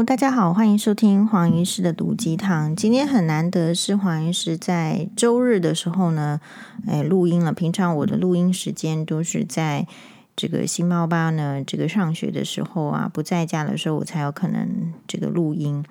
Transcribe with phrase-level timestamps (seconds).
[0.00, 2.74] 大家好，欢迎收听黄医师的毒鸡汤。
[2.74, 6.40] 今天很难得是黄医师在周日的时候呢，
[6.86, 7.52] 哎，录音了。
[7.52, 9.86] 平常我的录音时间都是在
[10.34, 15.84] 这个新猫爸呢，这个上学的时候啊，不在家的时候，我才有可能这个录音。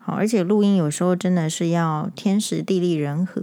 [0.00, 3.42] 好，而且录音有时候真的是要天时地利人和。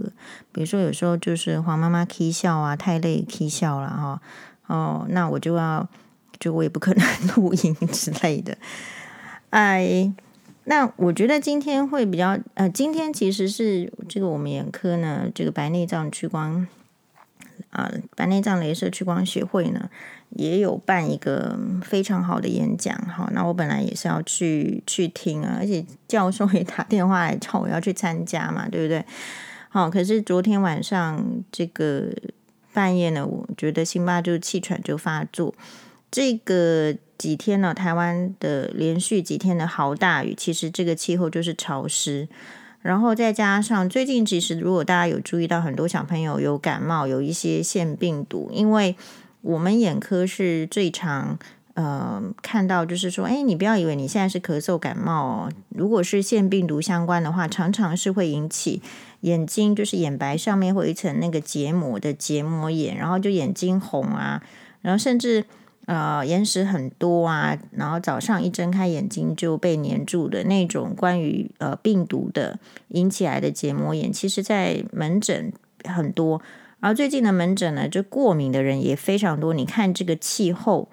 [0.50, 4.20] 比如说有时候就是黄妈妈 K 笑啊，太累 K 笑了哈。
[4.66, 5.88] 哦，那我就要，
[6.40, 7.06] 就我也不可能
[7.36, 8.56] 录音之类的。
[9.56, 10.12] 哎，
[10.64, 16.66] 那我觉得今天会比较呃，今天其实是这个我们眼科呢，这个白内障屈光
[17.70, 19.88] 啊、呃，白内障雷射屈光学会呢，
[20.28, 22.94] 也有办一个非常好的演讲。
[23.06, 29.02] 好，那我本来也是要去去听啊，而且教授也打电话来叫我要去参加嘛，对不对？
[29.70, 32.12] 好，可是昨天晚上这个
[32.74, 35.54] 半夜呢，我觉得辛巴就气喘就发作，
[36.10, 36.94] 这个。
[37.18, 37.72] 几天呢？
[37.72, 42.28] 台湾的连续几天的豪大雨，其实这个气候就是潮湿，
[42.82, 48.94] 然后再加上最近，其实如果大家有注意到，很多小朋友有感冒，有一些腺病毒，因为
[49.40, 51.38] 我们眼科是最常
[51.74, 58.82] 呃看到，就是说，哎，你不要以为你现在是咳嗽感冒哦，如果是腺病毒相关的话，常常是会引起
[59.22, 64.42] 眼睛就是眼白上面会一层那个结膜的结膜炎，然后就眼睛红啊，
[64.82, 65.44] 然后甚至。
[65.86, 75.52] 呃，眼屎很多啊，然后早上一睁开眼睛就被黏住的那种关于呃病毒的引起来的结膜炎，其实在门诊
[75.84, 76.42] 很多。
[76.80, 79.54] 然后最近的门诊呢，就过敏的人也非常多。
[79.54, 80.88] 你看这个气候，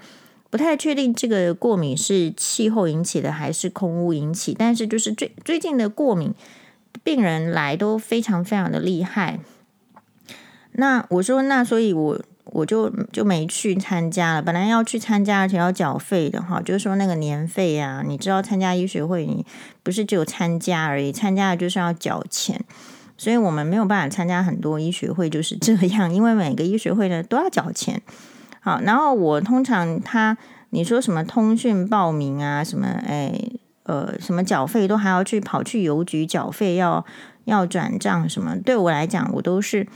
[0.52, 6.36] 不太确定这个过敏是气候引起的还是空污引起，但是就是最最近的过敏
[7.04, 9.40] 病人来都非常非常的厉害。
[10.74, 12.22] 那我说，那所以我。
[12.54, 19.44] 我就就没去参加了，本来要去参加，而且要缴费的哈，就是说那个年费啊，你知道参加医学会，你
[19.82, 22.64] 不是只有参加而已，参加的就是要缴钱，
[23.18, 28.00] 所以我们没有办法参加很多医学会，就是这样，因为每个医学会呢都要缴钱。
[28.60, 30.38] 好，然后我通常他
[30.70, 33.34] 你说什么通讯报名啊，什么哎
[33.82, 37.04] 呃什么缴费都还要去跑去邮局缴费，要
[37.46, 39.88] 要转账什么，对我来讲我都是。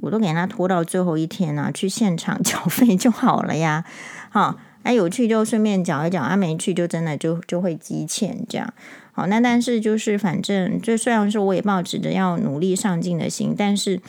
[0.00, 3.84] 我都给他拖到最后一天啊，去现场 缴费就好了呀。
[4.30, 8.74] 好，哎，有去就顺便缴一缴，啊，没去就真的就就会积欠这样。
[9.12, 14.00] 好，那但是就是反正，就虽然说我也抱持着要努力上进的心，但是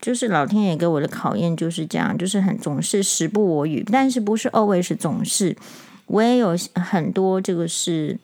[0.00, 5.54] 就是老天爷给我的考验就是这样，就是很总是时不我与，但是不是 always 总是，
[6.06, 8.18] 我也有很多这个是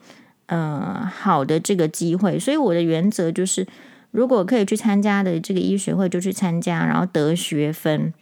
[0.47, 3.67] 呃好的这个机会，所以我的原则就是。
[4.11, 8.13] 如果可以去参加的这个医学会，就去参加，然后得学分。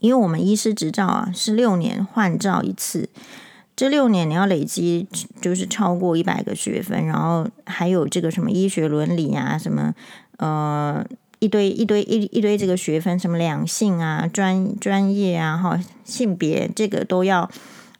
[0.00, 3.08] 因为我们医师执照啊是六年换照一次，
[3.74, 5.06] 这六年你要累积
[5.40, 9.94] 就是超过一百个学分，然后还有这个什么医学伦理啊，什么
[10.36, 11.04] 呃
[11.40, 17.50] 一堆一堆一一堆这个学分，什么两性啊、专专业啊、哈性别这个都要。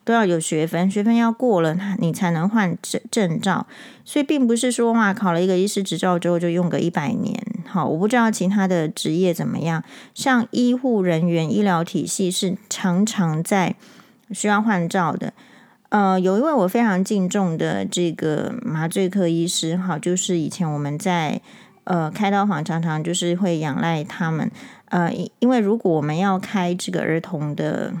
[0.09, 3.67] 都要有学分，学分要过了，你才能换证证照。
[4.03, 7.39] 所以并不是说哇，考了一个医师执照之后就用个一百年。
[7.67, 9.83] 好，我不知道其他的职业怎么样。
[10.15, 13.75] 像医护人员、医疗体系是常常在
[14.31, 15.31] 需要换照的。
[15.89, 21.39] 呃，有一位我非常敬重的这个麻醉科医师，好，就是以前我们在
[21.83, 24.49] 呃开刀房常常就是会仰赖他们。
[24.85, 27.93] 呃，因为如果我们要开这个儿童的。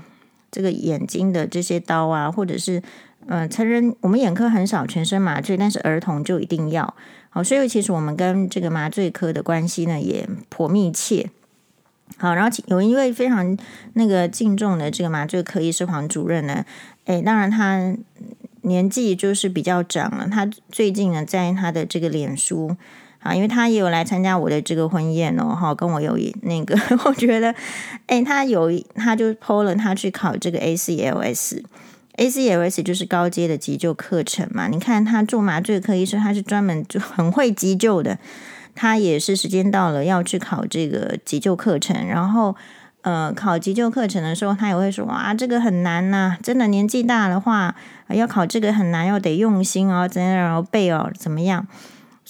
[0.51, 2.81] 这个眼睛的这些刀啊，或者是
[3.27, 6.93] 呃，成人我们眼科很少全身麻醉，但是儿童就一定要
[7.29, 11.29] 好，所以其实我们跟这个麻醉科的关系呢也颇密切。
[12.17, 13.57] 好，然后有一位非常
[13.93, 16.65] 那个敬重的这个麻醉科医师黄主任呢，
[17.05, 17.95] 诶，当然他
[18.61, 22.75] 年纪就是比较长了，他最近呢在他的这个脸书。
[23.21, 27.53] 啊，因为他也有来参加我的这个婚宴哦，哈，跟我有那个， 我觉得，
[28.07, 34.67] 哎，他有，他就 PO 了他去考这个 ACLS，ACLS 就是高阶的急救课程嘛。
[34.67, 38.17] 你看他做麻醉科医生，他是专门就很会急救的，
[38.73, 42.55] 他也是时间到了要去考这个急救课程，然后
[43.01, 47.75] 呃，考急救课程的时候，他也会说哇，这个很难呐、真的年纪大的话，
[48.09, 51.67] 要考这个很难，要得用心哦，怎样然后背哦，怎么样？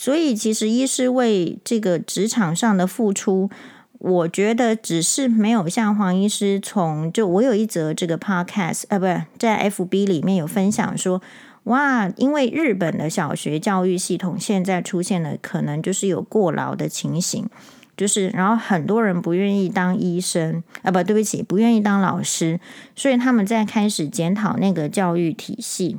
[0.01, 3.49] 所以，其实医师为这个职场上的付出，
[3.97, 11.21] 我觉得只是没有像黄医师从就我有一则这个 podcast 啊，不是在 FB 里面有分享说，
[11.65, 17.49] 哇，因为日本的小学教育系统现在出现了可能就是有过劳的情形，
[17.97, 22.57] 就是然后很多人不愿意当医生啊，不对不起，不愿意当老师，
[22.95, 25.97] 所以他们在开始检讨那个教育体系。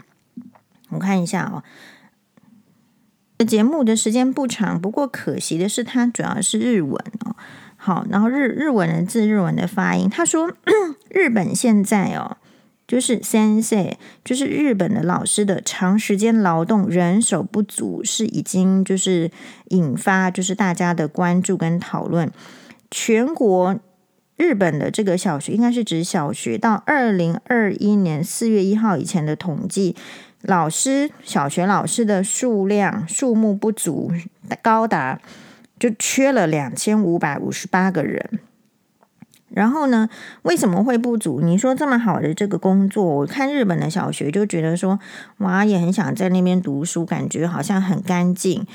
[0.89, 1.63] 我看一下哦。
[3.45, 6.95] 节目的时间不长，不过可惜的是，它主要是日文
[7.25, 7.37] 哦。
[7.77, 10.11] 好，然后日日文的字，日文的发音。
[10.11, 10.53] 他说，
[11.09, 12.37] 日本现在哦，
[12.87, 19.31] 就是先生，就是日本的老师的长时间劳动人手不足，是已经就是
[19.69, 22.31] 引发就是大家的关注跟讨论。
[22.91, 23.81] 全国
[24.37, 29.97] 日本的这个小学，应该是指小学到二零二一年四月一号以前的统计。
[30.43, 34.11] 老师，小学老师的数量数目不足，
[34.63, 35.21] 高达
[35.79, 38.41] 就缺了两千五百五十八个人。
[39.51, 40.09] 然后呢，
[40.43, 41.41] 为什么会不足？
[41.41, 44.99] 你说这么好的这个工作，我看日本的小学就觉得说，
[45.39, 48.67] 哇，也很想在那边读书，感觉好像很干净。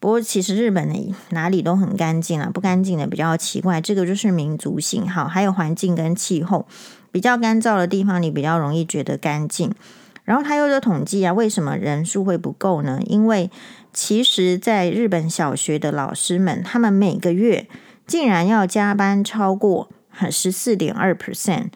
[0.00, 3.80] 不过其实日本的哪里都很干净啊，不干净的比较奇怪。
[3.80, 6.66] 这个就是民族性，好，还有环境跟气候，
[7.12, 9.72] 比较干燥的地方，你比较容易觉得干净。
[10.24, 12.98] 然后他又在统计啊，为什么人数会不够呢？
[13.04, 13.50] 因为
[13.92, 17.68] 其实，在日本小学的老师们，他们每个月
[18.06, 19.90] 竟然要加班超过
[20.30, 21.66] 十四点二 percent，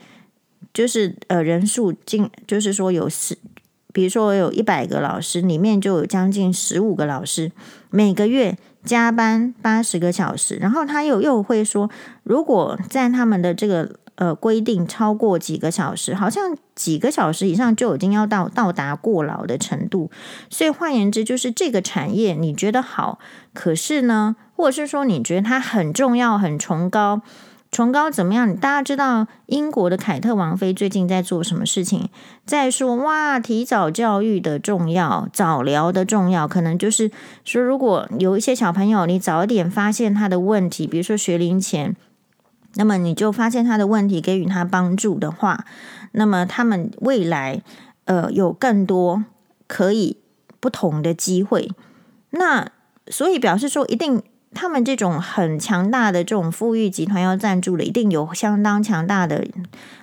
[0.72, 3.36] 就是呃人数竟就是说有十，
[3.92, 7.52] 比如说有一百个老师，里面就有将近十五个老师
[7.90, 10.56] 每个月加班八十个小时。
[10.56, 11.90] 然后他又又会说，
[12.22, 13.96] 如果在他们的这个。
[14.18, 20.10] 呃，规定超过几个小时，好像几个小时以上就已经要到到达过劳的程度。
[20.50, 23.20] 所以换言之，就是这个产业你觉得好，
[23.54, 27.22] 可是呢，或者是说你觉得它很重要、很崇高，
[27.70, 28.56] 崇高怎么样？
[28.56, 32.08] 大家知道英国的凯特王妃最近在做什么事情？
[32.44, 37.12] 在说哇，提早教育的重要，早疗的重要，可能就是
[37.44, 41.94] 说，如果有一些小朋友，你早一点发现他的问题，比如说学龄前。
[42.78, 45.66] 那么你就发现他的问题，给予他帮助的话，
[46.12, 47.60] 那么他们未来
[48.04, 49.24] 呃有更多
[49.66, 50.16] 可以
[50.60, 51.72] 不同的机会。
[52.30, 52.70] 那
[53.08, 54.22] 所以表示说，一定
[54.54, 59.44] 他们这种很强大的这种富裕集团要赞助了，一定有相当强大的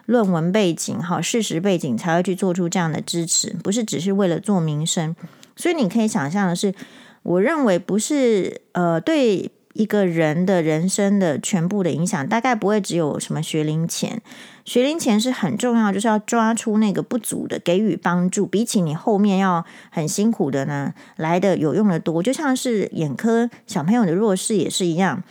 [0.05, 5.15] 论文背景、好事实背景，才会去做出这样的支持，不是只是为了做名声。
[5.55, 6.75] 所以你可以想象的是，
[7.23, 9.49] 我认为不是呃对。
[9.75, 14.21] 一个人的人生的全部的影响，大概不会只有什么学龄前。
[14.63, 18.47] 学龄前是很重要，就是要抓出那个不足的，给予帮助。
[18.47, 22.23] 比起你后面要很辛苦的呢，来的有用的多。
[22.23, 25.21] 就像是眼科小朋友的弱视也是一样。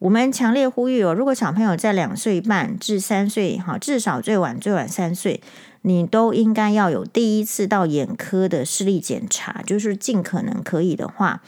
[0.00, 5.40] 我们强烈呼吁哦，如果小朋友在两岁半至三岁，哈，至少最晚最晚三岁，
[5.82, 11.40] 你都应该要有第一次到眼科的视力检查，就是尽可能可以的话。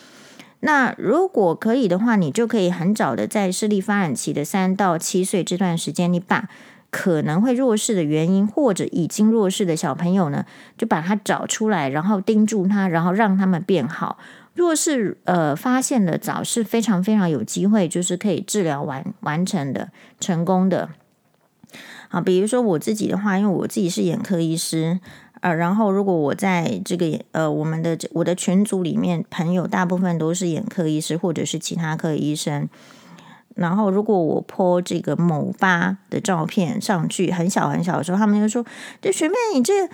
[0.65, 6.49] 那如果可以的话，你就可以很早的在视力发展期的三到七岁这段时间，你把
[6.91, 10.47] 可能会弱视的原因或者已经弱视的小朋友呢，
[10.79, 14.17] 就把他找出来，然后盯住他，然后让他们变好。
[14.55, 20.89] 弱视呃发现的早是非常非常有机会，就是可以治疗完完成的成功的。
[22.09, 25.01] 啊，比如说我自己的话，因为我自己是眼科医师。
[25.45, 32.67] 呃，然后如果我在这个呃我们的我的群组里面，朋友大部分都是眼科医师或者是其他科医生。
[33.55, 38.65] 然后如果我 po 这个某吧的照片上去，很小很小的时候，他们就说
[39.03, 39.87] ：“这学妹，你这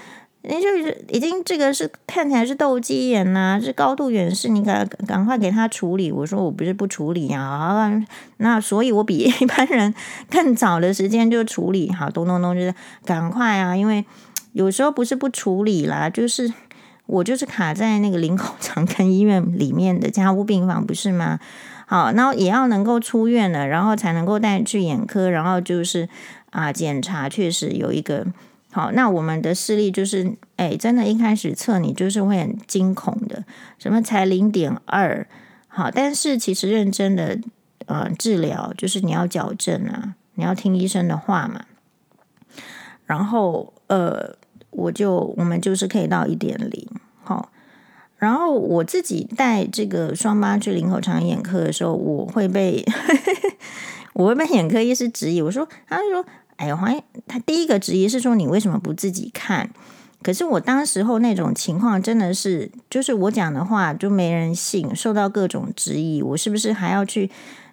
[0.42, 0.68] 你就
[1.08, 7.90] 已经这个是看起来是斗鸡眼呐、啊，是高度远视，你赶赶快给他处理。”我说：“我不是不处理啊，
[8.36, 9.92] 那所以我比一般人
[10.30, 12.72] 更早的时间就处理，好，咚咚咚，就是
[13.04, 14.04] 赶快啊，因为。”
[14.52, 16.52] 有时候不是不处理啦，就是
[17.06, 21.38] 我就是卡在那个林口长庚医院里面的加护病房，不是吗？
[21.86, 26.08] 好，然后也要能够出院了，然后才能够带去眼科，然后就是
[26.50, 28.24] 啊检查，确实有一个
[28.70, 28.92] 好。
[28.92, 33.44] 那我们的视力就是，哎，真的，一开始测你就是会很惊恐的，
[33.78, 35.26] 什么才零点二，
[35.66, 37.40] 好，但是其实认真的
[37.86, 41.64] 呃治疗，就是你要矫正啊，你要听医生的话嘛，
[43.06, 44.36] 然后呃。
[44.70, 46.88] 我就我们就是可以到一点零，
[47.22, 47.50] 好，
[48.18, 52.84] 然后我自己带这个双疤去林口长眼科的时候，我会被
[54.14, 56.24] 我会被眼科医师质疑，我说，他就说，
[56.56, 59.70] 哎呀，黄，他第一个质疑是说你为什么不自己看？
[60.22, 67.30] 可是我当时候那种情况真的是，就是我讲的话就没人信，受到各种质疑，我是不是还要去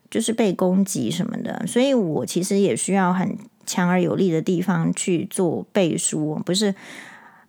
[0.09, 1.65] 就是被攻击什么的？
[1.67, 3.37] 所以我其实也需要很。
[3.67, 6.73] 强而有力的地方去做背书，不是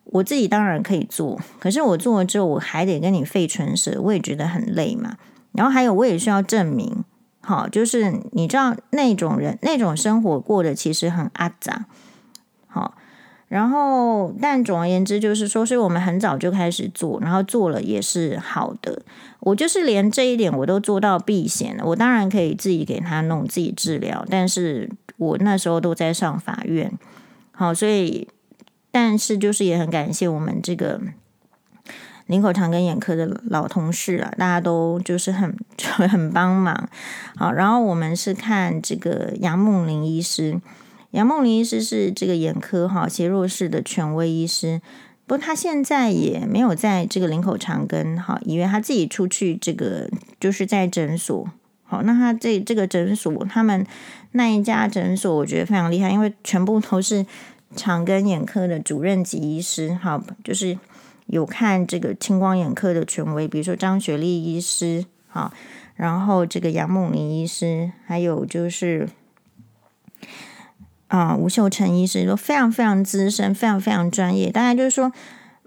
[0.04, 5.16] 我自己当然可以做，可是我做了之后，我还得跟你费唇舌，我也觉得很累嘛。
[5.52, 7.04] 然后还有，我也需要证明，
[7.40, 11.86] 好，就是你知道那种人那种生活过得其实很阿杂，
[13.48, 19.00] 然后，但总而言之，就是说，所以我们很早就开始做，然后做了也是好的。
[19.40, 21.82] 我就是连这一点我都做到避险了。
[21.86, 26.92] 我当然可以自己给他弄自己治疗，但是我那时候都在上法院。
[27.52, 28.28] 好，所以，
[28.90, 31.00] 但是就是也很感谢我们这个
[32.26, 35.56] 林口长庚眼科的老同事啊，大家都就是很
[36.10, 36.86] 很帮忙。
[37.34, 40.60] 好，然后我们是看这个杨梦玲医师。
[41.12, 44.82] 杨梦玲医师是这个眼科哈斜弱视的权威医师，
[45.26, 51.48] 不过他现在也没有在这个林口长庚哈医院，他自己出去这个就是在诊所。
[51.84, 53.86] 好，那他这这个诊所，他们
[54.32, 57.24] 那一家诊所我觉得非常厉害，因为全部都是
[57.74, 60.78] 长庚眼科的主任级医师，哈，就是
[61.28, 65.50] 有看这个青光眼科的权威，比如说张雪莉医师，好，
[65.96, 69.08] 然后这个杨梦玲医师，还有就是。
[71.08, 74.50] 啊，吴秀成医师都非常非常资深，非常非常专业。
[74.50, 75.10] 大概就是说，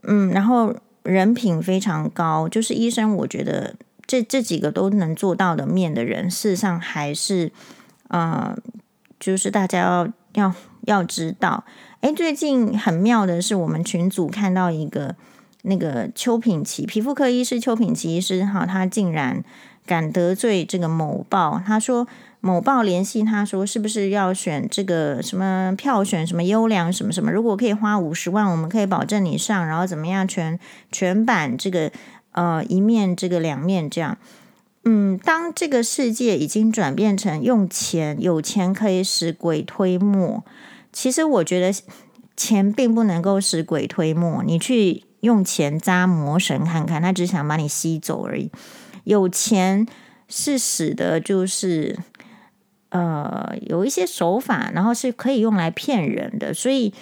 [0.03, 7.51] 嗯，然后人品非常高，就是医生，我觉得这这几个都能做到的面的人，事实上还是，
[8.09, 8.55] 呃，
[9.19, 11.63] 就是大家要要要知道。
[12.01, 15.15] 诶，最近很妙的是，我们群组看到一个
[15.63, 19.43] 那个邱品琦皮肤科医师邱品琦医师，哈，他竟然
[19.87, 22.07] 敢得罪这个某报，他说。
[22.43, 27.31] 某报联系他说：“是不是要选这个什么票选什么优良什么什么？
[27.31, 30.59] 如果可以花五十万，我们可以保证你上，然后怎么样全
[30.91, 31.91] 全版这个
[32.31, 34.17] 呃一面这个两面这样。
[34.85, 40.43] 嗯，当这个世界已经转变成用钱，有钱可以使鬼推磨。
[40.91, 41.79] 其实我觉得
[42.35, 44.43] 钱并不能够使鬼推磨。
[44.43, 48.49] 你去用钱扎魔神看看，他只想把你吸走而已。
[49.03, 49.85] 有钱
[50.27, 51.99] 是使得就是。”
[52.91, 56.93] 呃，有一些手法，然后是可以用来骗人的，所以，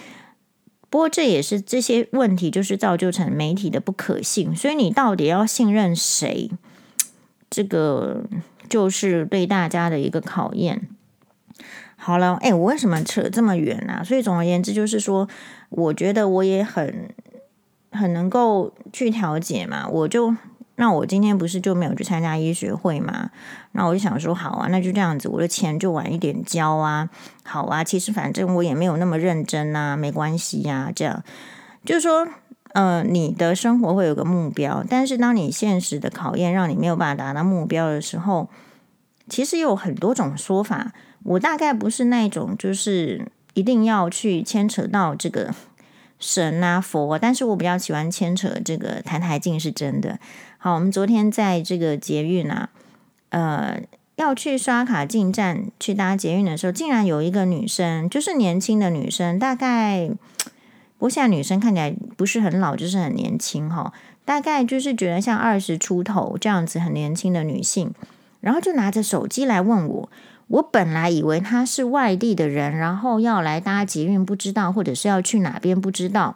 [0.88, 4.56] 不过这也是这些问题，就是造就成媒体的不可信。
[4.56, 6.52] 所以你到底要信任谁？
[7.50, 8.24] 这个
[8.70, 10.88] 就是对大家的一个考验。
[11.96, 14.04] 好了，哎，我为什么扯这么远呢？
[14.06, 15.28] 所以总而言之，就是说，
[15.70, 17.10] 我觉得我也很
[17.92, 20.36] 很能够去调解嘛，我就。
[20.80, 23.30] 那我今天不是就没有去参加医学会吗？
[23.74, 27.10] 那我就想说，好啊，那就这样子，我的钱就晚一点交啊。
[27.44, 31.22] 好啊，其实反正我也没有那么认真啊，没关系呀、这样
[31.86, 32.26] 就是说，
[32.72, 38.48] 呃，你的生活会有个目标，但是当你现实的考验让你没有办法达到目标的时候，
[39.28, 40.94] 其实有很多种说法。
[41.26, 45.54] 我大概不是那种就是一定要去牵扯到这个
[46.18, 50.18] 神啊佛，但是我比较喜欢牵扯这个台台镜是真的。
[50.62, 52.70] 好，我们昨天在这个捷运啊，
[53.30, 53.82] 呃，
[54.18, 60.10] 要去刷卡进站去搭捷运的时候，竟然有一个女生，就是年轻的女生，大概，
[60.98, 63.94] 不过现在女生看起来不是很老，就是很年轻哈，
[64.26, 67.94] 大概就是觉得像二十出头这样子很年轻的女性，
[68.42, 70.10] 然后就拿着手机来问我，
[70.48, 76.36] 我本来以为她是外地的人，然后要来搭捷运，不知道，或者是要去哪边，不知道。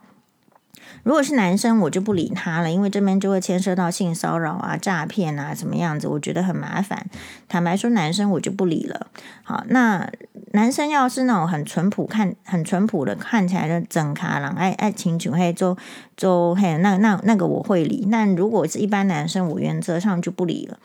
[1.04, 7.06] 如果是男生，我就不理他了，因为这边就会牵涉到性骚扰啊、诈骗啊，什么样子，我觉得很麻烦。
[7.50, 9.08] 坦白说，男生我就不理了。
[9.44, 10.10] 好，那
[10.54, 15.78] 男生要是那种很淳朴、看很淳朴的，看起来的整卡郎，爱爱情就嘿，就
[16.16, 18.08] 就嘿，那那那个我会理。
[18.10, 20.80] 但如果是一般男生，我原则上就不理了。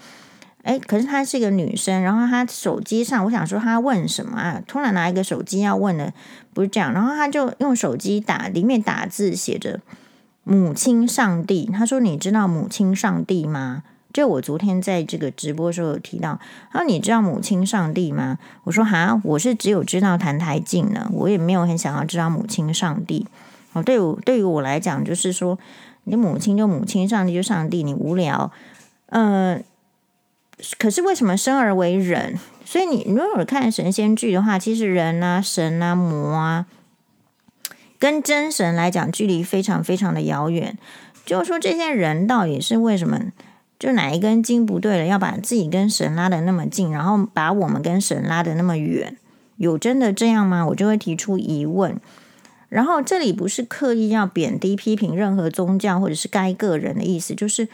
[0.65, 4.61] 诶，可是她是一个女生，然后她手机上，我想说她问什么啊？
[4.67, 6.13] 突然拿一个手机要问的，
[6.53, 9.79] 不是这样，然后她就用手机打，里面打字写着。
[10.49, 16.41] 母亲上帝，他说：“你知道母亲上帝吗？”就我昨天在这个直播时候有提到，
[16.73, 23.27] 他说：“你知道母亲上帝吗？”我说：“哈，我是只有知道澹台镜呢，我也没有很想要知道母亲上帝。”
[23.75, 25.59] 哦，对我对于我来讲，就是说，
[26.05, 28.51] 你母亲就母亲，上帝就上帝，你无聊。
[29.11, 29.61] 呃，
[30.79, 32.39] 可是为什么生而为人？
[32.65, 36.65] 所以你如果看神仙剧的话，其实人啊、神啊、魔啊。
[37.99, 40.79] 跟真神来讲，距离非常非常的遥远。
[41.27, 43.21] 就是说，这些人到底是为什么？
[43.79, 49.17] 就哪一根筋不对了，要把自己跟神拉得那么近，然后把我们跟神拉得那么远？
[49.57, 50.67] 有真的这样吗？
[50.67, 51.97] 我就会提出疑问。
[52.69, 57.69] 然后这里不是刻意要贬低、批评任何宗教或者是该个人的意思，就是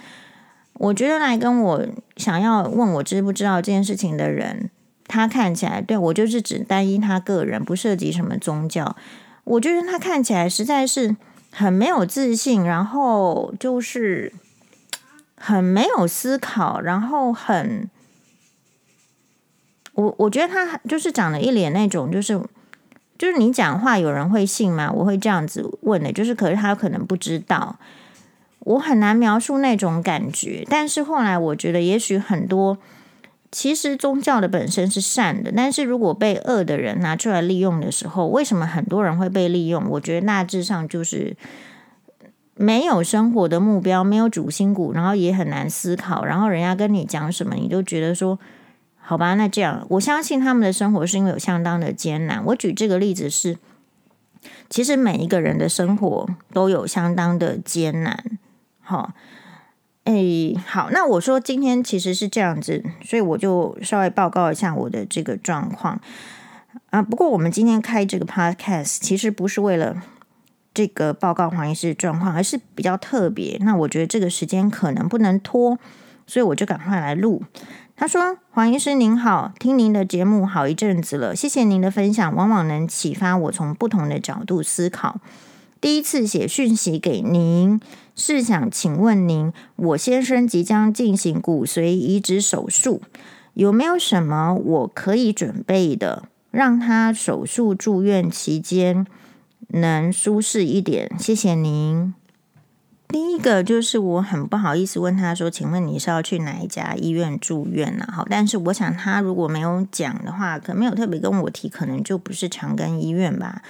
[0.74, 4.70] 我觉得来跟我想要问我知不知道这件事情的人，
[5.06, 8.94] 他看起来对我就是只单一他个人，不涉及什么宗教。
[9.44, 11.16] 我觉得他看起来实在是
[11.52, 14.32] 很没有自信，然后就是
[15.36, 17.88] 很没有思考，然后很，
[19.92, 22.40] 我我觉得他就是长了一脸那种就是
[23.18, 24.90] 就是你讲话有人会信吗？
[24.90, 27.76] 我会这样子问的，就是可是他可能不知道，
[28.60, 30.66] 我很难描述那种感觉。
[30.68, 32.78] 但是后来我觉得，也许很多
[33.54, 39.88] 其实宗教的本身是善的，但是如果被恶的人拿出来利用的时候，为什么很多人会被利用？
[39.90, 41.36] 我觉得大致上就是
[42.56, 48.38] 没有生活的目标，没有主心骨，然后也很难思考，然后人家跟你讲什么，你都觉得说。
[49.06, 52.42] 好吧，那这样，我相信他们的生活是因为有相当的艰难。
[52.46, 53.58] 我举这个例子是，
[54.70, 58.24] 其实每一个人的生活都有相当的艰难。
[58.80, 59.12] 好，
[60.04, 66.00] 诶，好，那我说今天其实是这样子，所以我就稍微报告一下我的这个状况
[66.90, 67.02] 啊。
[67.02, 70.02] 不过我们今天开这个 podcast 其实不是为了
[70.74, 73.56] 这个报告黄医师的状况，而是比较特别。
[73.62, 75.78] 那我觉得这个时间可能不能拖，
[76.26, 77.42] 所以我就赶快来录。
[77.96, 85.20] 他说：“黄医师您好，听您的节目好一阵子了，谢谢您的分享，往往能启发我从不同的角度思考。
[85.80, 87.80] 第一次写讯息给您，
[88.16, 93.02] 是想请问您，我先生即将进行骨髓移植手术，
[93.54, 99.06] 有没有什么我可以准备的，让他手术住院期间
[99.68, 101.10] 能舒适一点？
[101.18, 102.14] 谢谢您。”
[103.08, 113.62] 第一个就是我很不好意思问他说：“请问你是要去哪一家医院住院呢？”好，但是我想他如果没有讲的话，可没有特别跟我提，可能就不是长庚医院吧。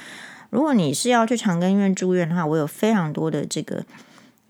[0.49, 3.85] 如果你是要去长庚医院住院的话，我有非常多的这个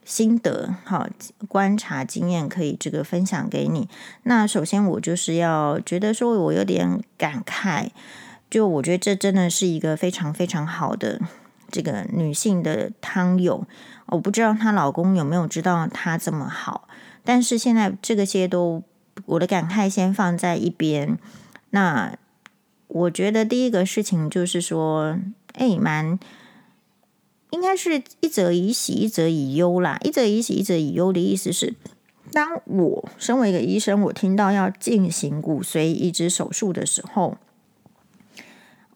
[0.05, 1.09] 心得、好
[1.49, 3.89] 观察经验可以这个分享给你。
[4.25, 7.89] 那首先我就是要觉得说我有点感慨，
[8.51, 11.21] 就我觉得这真的是一个非常非常好的
[11.71, 13.67] 这个女性的汤友。
[14.07, 16.87] 我不知道她老公有没有知道她这么好，
[17.25, 18.83] 但是现在这个些都
[19.25, 21.19] 我的感慨先放在一边。
[21.71, 22.15] 那
[22.87, 25.19] 我觉得第一个事情就是说，
[25.55, 26.19] 哎，蛮
[27.55, 29.97] 应该是一则以喜，一则以忧啦。
[30.03, 31.77] 一则以喜，一则以忧的意思是，
[32.33, 37.37] 当我身为一个医生，我听到要进行骨髓移植手术的时候。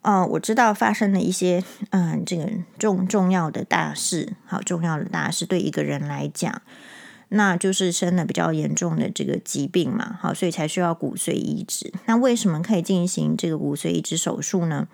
[0.03, 6.63] 哦，我知道发生了一些嗯，这个重重要的大事，好重要的大事，对一个人来讲，
[7.29, 11.93] 那就是生了比较严重的这个疾病嘛，好，所以才需要骨髓移植。
[12.07, 14.89] 那为什么可以进行这个骨髓移植手术呢？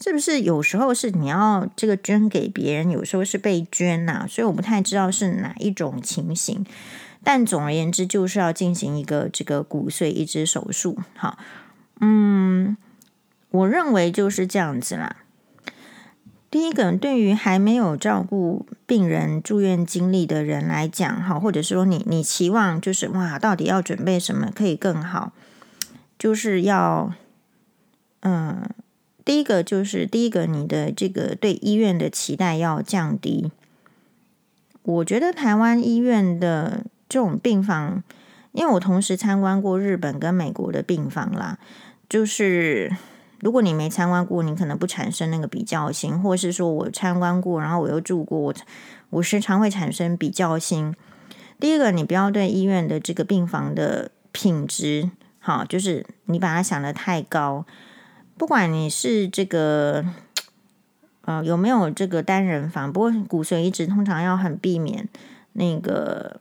[0.00, 4.26] 是不是有时候是你要这个捐给别人，有时候是被捐呐？
[4.28, 6.64] 所以我不太知道是哪一种情形，
[7.22, 10.98] 但总而言之，就是要进行一个这个骨髓移植手术。
[11.14, 11.38] 好，
[12.00, 12.76] 嗯。
[13.50, 15.16] 我认为就是这样子啦。
[16.50, 25.32] 第一个，对于还没有照顾病人住院经历的人来讲，哈，或者说你你期望就是哇，到底要准备什么可以更好？
[26.18, 27.14] 就是要，
[28.20, 28.68] 嗯，
[29.26, 33.52] 第一个就是第一个，你的这个对医院的期待要降低。
[34.82, 38.02] 我觉得台湾医院的这种病房，
[38.52, 41.58] 因为我同时参观过日本跟美国的病房啦，
[42.08, 42.96] 就是。
[43.40, 48.54] 如果你没参观过，你可能不产生那个比较心，或是说我参观过，然后我又住过，我
[49.10, 50.96] 我时常会产生比较心。
[51.60, 57.66] 第一个，你不要对医院的这个病房的品质，好，就是你把它想得太高。
[58.36, 60.04] 不管你是这个，
[61.22, 65.08] 呃，有没有这个单人房，不过骨髓移植通常要很避免
[65.52, 66.40] 那个。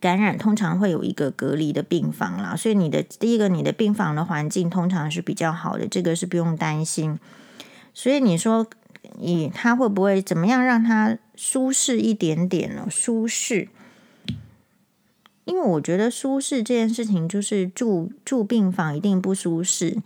[0.00, 7.18] 感染通常会有一个隔离的病房啦，所以你的第一个，你的病房的环境通常是比较好的，这个是不用担心。
[7.94, 8.66] 所以你说，
[9.18, 12.86] 你他会不会怎么样让他舒适一点点呢？
[12.90, 13.70] 舒适，
[15.46, 19.96] 因为我觉得舒适这件事情就是住住病房一定不舒适。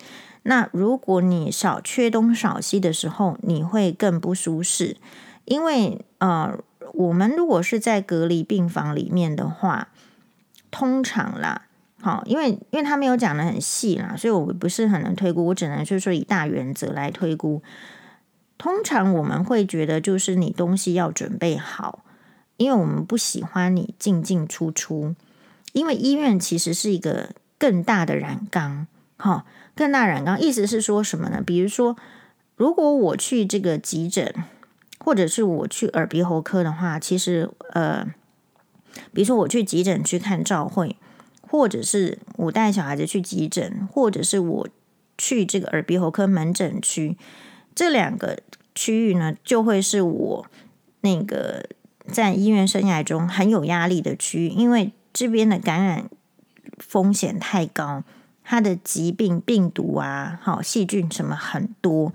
[0.49, 4.97] 那如果你少缺东少西的时候，你会更不舒适，
[5.45, 6.59] 因为呃。
[6.95, 9.89] 我们如果是在隔离病房里面的话，
[10.71, 11.67] 通常啦，
[12.01, 17.63] 好，因为因为他没有讲得很细啦，所以我不是很能推估，我只能就是说以大原则来推估。
[18.57, 22.03] 通常我们会觉得，就是你东西要准备好，
[22.57, 25.15] 因为我们不喜欢你进进出出，
[25.73, 28.87] 因为医院其实是一个更大的染缸，
[29.19, 29.45] 哈，
[29.79, 31.41] 更大染缸，意思是说什么呢？
[31.41, 31.97] 比如说，
[32.57, 34.35] 如果我去这个急诊。
[35.01, 38.05] 或者是我去耳鼻喉科的话，其实呃，
[39.13, 40.97] 比如说我去急诊去看照会，
[41.41, 44.69] 或者是我带小孩子去急诊，或者是我
[45.17, 47.17] 去这个耳鼻喉科门诊区，
[47.75, 48.41] 这两个
[48.75, 50.47] 区域呢，就会是我
[51.01, 51.65] 那个
[52.09, 56.11] 在医院生涯中很有压力的区域，因为这边的感染
[56.77, 58.03] 风险太高。
[58.51, 62.15] 它的疾病、病毒啊，好细菌什么很多。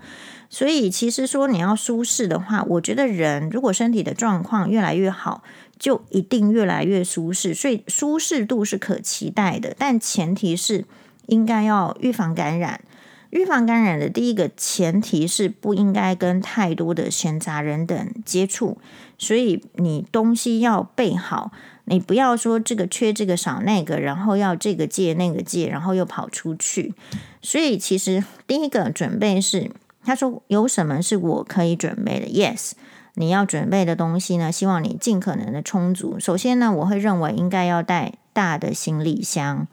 [0.50, 5.44] 所以其实说你要舒适的话，我觉得人如果身体的状况越来越好，
[5.78, 7.54] 就一定越来越舒适。
[7.54, 10.84] 所以舒适度是可期待的，但前提是
[11.26, 12.80] 应该要预防感染。
[13.30, 18.78] 预防感染的第一个前提是不应该跟太多的闲杂人等接触，
[19.18, 21.52] 所以你东西要备好，
[21.86, 26.94] 你不要说这个缺这个少那个，然后要这个借那个借，然后又跑出去。
[27.42, 29.70] 所以其实第一个准备是，
[30.04, 32.72] 他说有什么是我可以准备的？Yes，
[33.14, 36.18] 你要准备的东西呢，希望你尽可能的充足。
[36.18, 39.66] 首先呢，我会认为应该要带大的行李箱。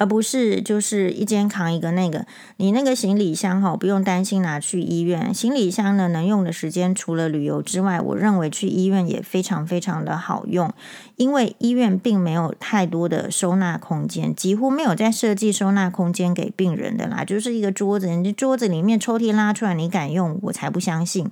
[0.00, 2.24] 而不是就是一肩扛一个那个，
[2.56, 5.34] 你那个行李箱哈，不用担心拿去医院。
[5.34, 10.72] 行李箱呢，能用的时间除了旅游之外，我认为去医院也非常非常的好用，
[11.16, 20.38] 因为医院并没有太多的收纳空间，几乎没有在设计收纳空间给病人的啦，就是一个桌子，你桌子里面抽屉拉出来，你敢用？
[20.44, 21.30] 我才不相信。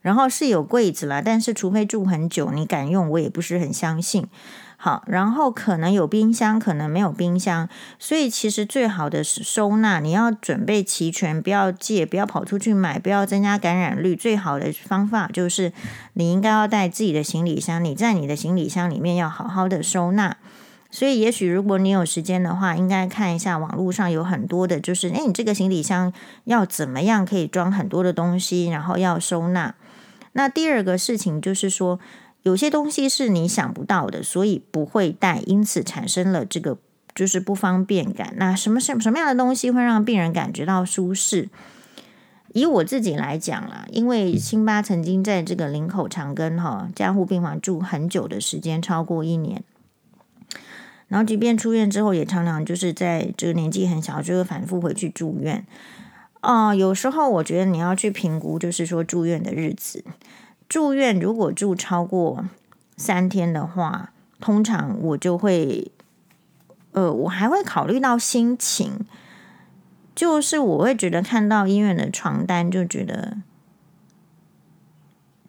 [0.00, 3.10] 然后是有柜子啦，但是除非住很久，你敢用？
[3.10, 4.28] 我也不是很相信。
[4.80, 14.14] 好，然后可能有冰箱，可能没有冰箱，所以其实最好的是收纳，你要准备齐全，不要借，不要跑出去买，不要增加感染率。
[14.14, 15.72] 最好的方法就是
[16.12, 20.36] 你应该要带自己的行李箱，你在你的行李箱里面要好好的收纳。
[20.92, 26.12] 所以也许如果你有时间的话，应该看一下网络上有很多的，就是诶，你这个行李箱
[26.44, 29.74] 要怎么样可以装很多的东西，然后要收纳。
[30.34, 31.98] 那第二个事情就是说。
[32.48, 36.78] 有些东西是你想不到的，所以不会带，因此产生了这个
[37.14, 38.32] 就是不方便感。
[38.38, 41.50] 那什么什什么样的东西会让病人感觉到舒适？
[42.54, 49.62] 以我自己来讲啦，因为辛巴曾经在这个林口长庚哈加护病房住很久的时间，超过一年。
[51.08, 55.66] 然后即便出院之后，也常常就是在这个年纪很小就会反复回去住院。
[56.40, 60.02] 啊、呃，有时候我觉得你要去评估，就是说住院的日子。
[60.68, 62.44] 住院如果住超过
[62.96, 65.90] 三天的话，通常我就会，
[66.92, 69.06] 呃，我还会考虑到心情，
[70.14, 73.38] 就是我会觉得看到医院的床单，就觉得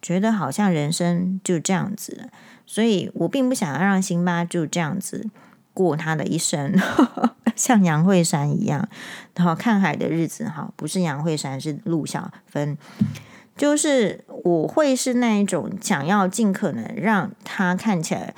[0.02, 2.30] 觉得好像人生就这样子，
[2.66, 5.30] 所以我并不想要让辛巴就这样子
[5.74, 6.74] 过他的一生，
[7.58, 8.88] 像杨慧珊一样，
[9.36, 12.78] 然后看海的日子哈，不是杨慧珊，是陆小芬。
[13.60, 18.34] 就是我会是那一种想要尽可能让他看起来，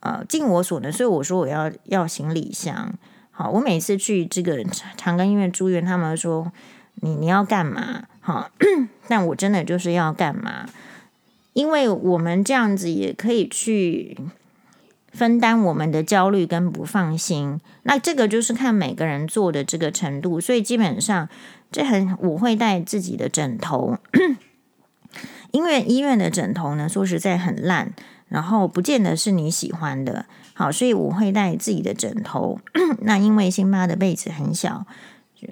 [0.00, 2.94] 呃，尽我所能，所以我说我要要行李箱。
[3.30, 4.64] 好，我每次去这个
[4.96, 6.50] 长庚医院住院，他们说
[6.94, 8.04] 你你要干嘛？
[8.20, 8.50] 好，
[9.06, 10.66] 但我真的就是要干嘛？
[11.52, 14.16] 因为我们这样子也可以去
[15.12, 17.60] 分担我们的焦虑跟不放心。
[17.82, 21.28] 那这个就是看每个人做的这个程度，所以基本上
[21.70, 23.98] 这很我会带自己的枕头。
[25.54, 27.92] 因为医院的枕头呢，说实在很烂，
[28.28, 30.26] 然后不见得是你喜欢的。
[30.52, 32.58] 好，所以我会带自己的枕头。
[33.02, 34.84] 那因为辛巴的被子很小，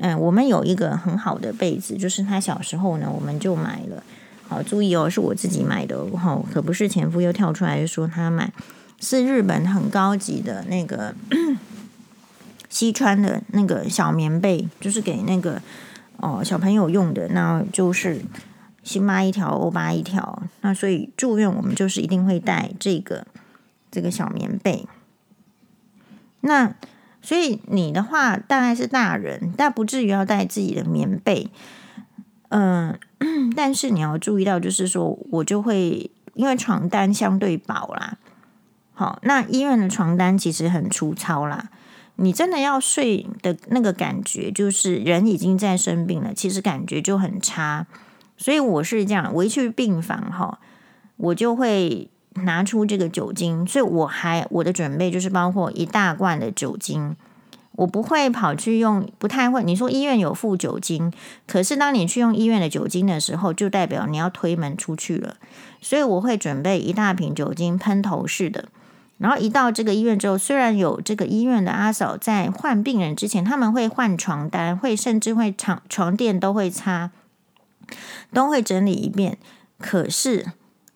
[0.01, 4.03] 嗯，我们有一个很好的被子，就是他小时候呢，我们就买了。
[4.49, 8.53] 好，注意哦，是我自己买的哦，可不是前夫又跳出来说他买，
[8.99, 11.15] 是日本很高级的那个
[12.69, 15.63] 西川的那个小棉被，就是给那个
[16.17, 18.21] 哦小朋友用的，那就是。
[18.83, 23.27] 辛巴一条，欧巴一条，那所以住院我们就是一定会带这个
[23.91, 24.87] 这个小棉被。
[26.41, 26.75] 那
[27.21, 31.51] 所以你的话大概是大人，但不至于要带自己的棉被。
[32.49, 32.99] 嗯，
[33.57, 38.19] 但是你要注意到，就是说我就会因为床单相对薄啦。
[38.93, 41.71] 好，那医院的床单其实很粗糙啦。
[42.17, 47.87] 你真的要睡的那个感觉，就是人已经在生病了，其实感觉就很差。
[48.43, 50.59] 所以我是这样，我一去病房哈，
[51.17, 53.65] 我就会拿出这个酒精。
[53.65, 57.15] 所以我还我的准备就是包括一大罐的酒精，
[57.77, 59.63] 我不会跑去用，不太会。
[59.63, 61.13] 你说医院有附酒精，
[61.47, 65.37] 可是当你去用医院的酒精的时候，就代表你要推门出去了。
[65.81, 68.65] 所以我会准备一大瓶酒精喷头式的。
[69.19, 77.13] 然后一到这个医院之后，虽然有这个医院的阿嫂在换病人之前，他们会换床单，会甚至会床床垫都会擦。
[78.33, 79.39] 都会整理一遍，
[79.79, 80.47] 可是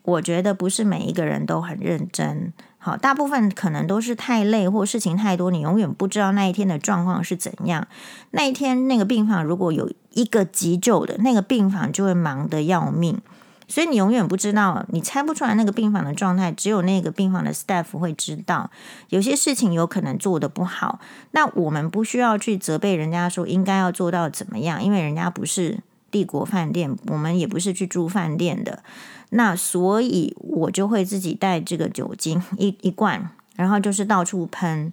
[0.03, 2.53] 我觉得不是每一个人都很认真。
[2.79, 7.89] 好，大部分可能都是太累或事情太多，你永远不知道那一天的状况是怎样。
[8.31, 13.21] 那一天那个病房如果有一个急救的，那个病房就会忙得要命。
[13.69, 18.71] 所以你永远不知道，你猜不出来那个病房的状态，只有那个病房的 staff 会知道。
[19.09, 21.01] 有些事情有可能做得不好，
[21.33, 25.81] 那我们不需要去责备人家说应该要做到怎么样，因为人家不是
[26.17, 28.83] 帝国饭店，我们也不是去住饭店的。
[29.29, 34.91] 那所以，我就会自己带这个酒精一一罐，然后就是到处喷，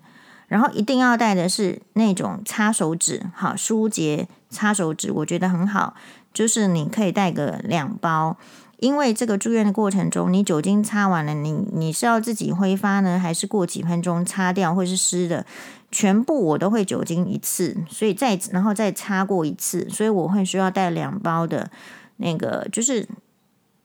[0.50, 5.96] 然后一定要带的是那种擦手纸，好，舒洁擦手纸，我觉得很好，
[6.34, 8.36] 就是你可以带个两包。
[8.84, 15.46] 因为这个住院的过程中，你酒精擦完了，你你是要自己挥发呢，还是过几分钟擦掉，或是湿的？
[15.90, 21.72] 全部我都会酒精一次，所以再然后再擦过一次，所以我会需要带两包的
[22.18, 23.08] 那个，就是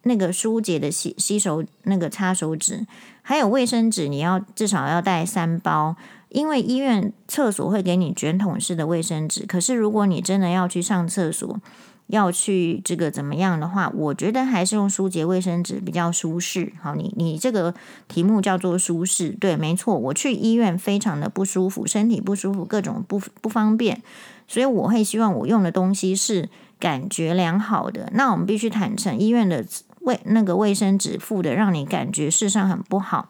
[0.02, 2.84] 那个舒洁的洗洗手那个擦手纸，
[3.22, 5.94] 还有卫生纸，你要至少要带三包，
[6.30, 11.60] 因为医院厕所会给你卷筒式的卫生纸，可是如果你真的要去上厕所。
[12.08, 16.72] 要去这个怎么样的话，我觉得还是用舒洁卫生纸比较舒适。
[16.82, 17.74] 好，你你这个
[18.08, 19.96] 题目叫做舒适，对，没错。
[19.96, 24.02] 我去医院非常的不舒服，身体不舒服，各种不不方便，
[24.46, 26.48] 所以我会希望我用的东西是
[26.80, 28.10] 感觉良好的。
[28.14, 29.64] 那我们必须坦诚，医院的
[30.00, 33.28] 卫那个卫生纸附的让你感觉事实上很不好。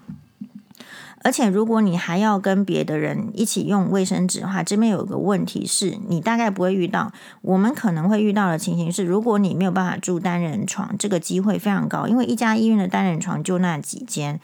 [1.22, 7.12] 而且，如果你还要跟别的人一起用卫生纸的话，这边有个问题是你大概不会遇到。
[7.42, 14.40] 我们可能会遇到的情形是，如果你没有办法住单人床，这个机会非常高，因为一家医院的单人床就那几间。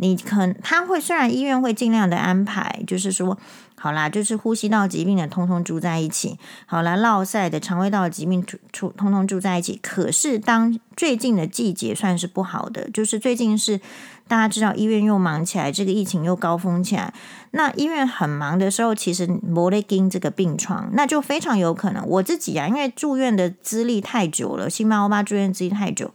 [0.00, 3.36] 你可他会虽然医院会尽量的安排，就是说，
[3.74, 9.76] 好啦，就是呼吸道疾病的通通住在一起，好啦，落塞的肠胃道的疾病通通住在一起。
[9.82, 13.80] 可是当最近的季节算是不好的，就是最近是
[14.28, 17.12] 大家知道医院又忙起来，这个疫情又高峰起来。
[17.50, 26.12] 那医院很忙的时候，其实没得盯这个病床，那就非常有可能我自己啊，因为住院的资历太久了，新巴欧巴住院资历太久，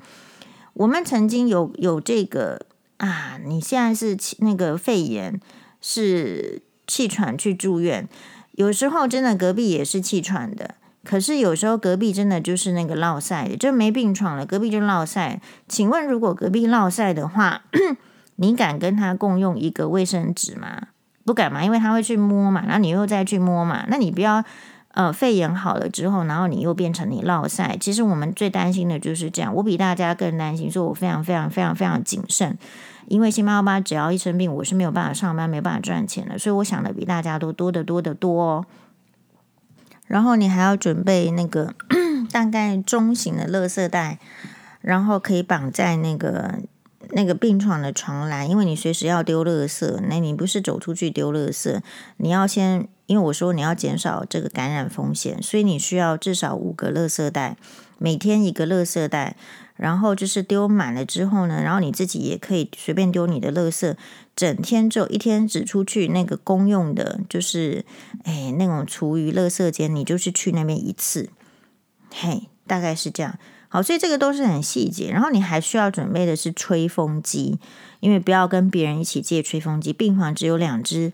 [0.75, 2.67] 我们曾经有有这个。
[2.97, 5.37] 啊，你现在是那个肺炎，
[5.81, 8.07] 是气喘去住院，
[8.53, 15.41] 有时候真的隔壁也是气喘的，可是有时候隔壁真的就是那个落赛，就没病床了，隔壁就落赛。
[15.67, 17.61] 请问，如果隔壁落赛的话，
[18.37, 20.87] 你敢跟他共用一个卫生纸吗？
[21.25, 24.43] 不敢嘛，因为他会去摸嘛，然后你又再去摸嘛，那你不要。
[24.95, 27.75] 呃，肺炎好了之后，然后你又变成你落赛。
[27.81, 32.55] 其实我们最担心的就是这样，我比大家更担心，所以我非常非常非常非常谨慎。
[33.07, 38.65] 因为星巴巴只要一生病，我是没有办法上班，没办法赚钱的，所以我想的比大家都多得多得多哦。
[40.13, 41.73] 然后你还要准备那个
[42.31, 44.19] 大概中型的垃圾袋，
[44.79, 46.59] 然后可以绑在那个
[47.09, 51.81] 那个病床的床栏，因为你随时要丢垃圾，那你不是走出去丢垃圾，
[52.17, 52.87] 你要先。
[53.05, 57.57] 因为我说你要减少这个感染风险，所以你需要至少五个垃圾袋，
[57.97, 59.35] 每天一个垃圾袋，
[59.75, 63.95] 然后就是丢满了之后呢，然后你自己也可以随便丢你的垃圾，
[64.35, 67.83] 整天只有一天只出去那个公用的，就是
[68.23, 71.29] 哎那种厨余垃圾间，你就是去那边一次，
[72.11, 73.37] 嘿，大概是这样。
[73.67, 77.57] 好，所以这个都是很细节，然后你还需要准备的是吹风机，
[78.01, 81.11] 因为不要跟别人一起借吹风机，病房只有两只。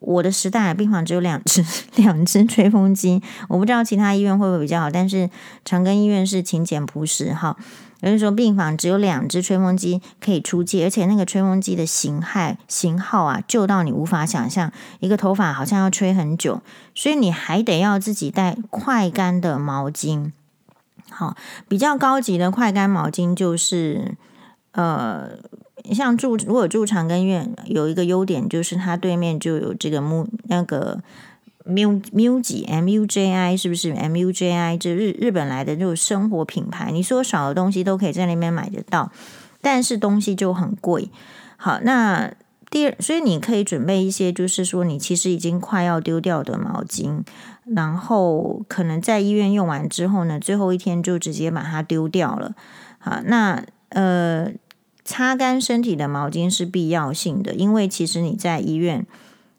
[0.00, 1.64] 我的时代病房只有两只
[2.00, 5.28] 两只吹风机，我不知道其他医院会不会比较好，但是
[5.64, 7.56] 长庚医院是勤俭朴实哈。
[8.00, 16.60] 有人说病房只有两只吹风机可以出借，而且那个吹风机的型号型号啊，旧到你无法想象，一个头发好像要吹很久，
[16.94, 20.32] 所以你还得要自己带快干的毛巾。
[21.10, 21.36] 好，
[21.68, 24.16] 比较高级的快干毛巾就是
[24.72, 25.30] 呃。
[25.94, 31.00] 像住如果住长庚院有一个优点，就是它对面就有这个木那个
[31.68, 39.12] mu muji m u j i 是不是 m u j i 这日日本来的这种生活品牌，你说少的东西都可以在那边买得到，
[39.60, 41.10] 但是东西就很贵。
[41.56, 42.32] 好，那
[42.70, 47.22] 第二，所以你可以准备一些，就是说你其实已经快要丢掉的毛巾，
[47.64, 52.54] 然后可能在医院用完之后呢，最后一天就直接把它丢掉了。
[52.98, 54.50] 好，那呃。
[55.04, 59.06] 擦干身体的毛巾是必要性的，因为其实你在医院，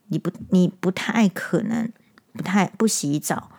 [0.09, 1.89] 你不你不太可能
[2.39, 3.49] 不太不洗澡。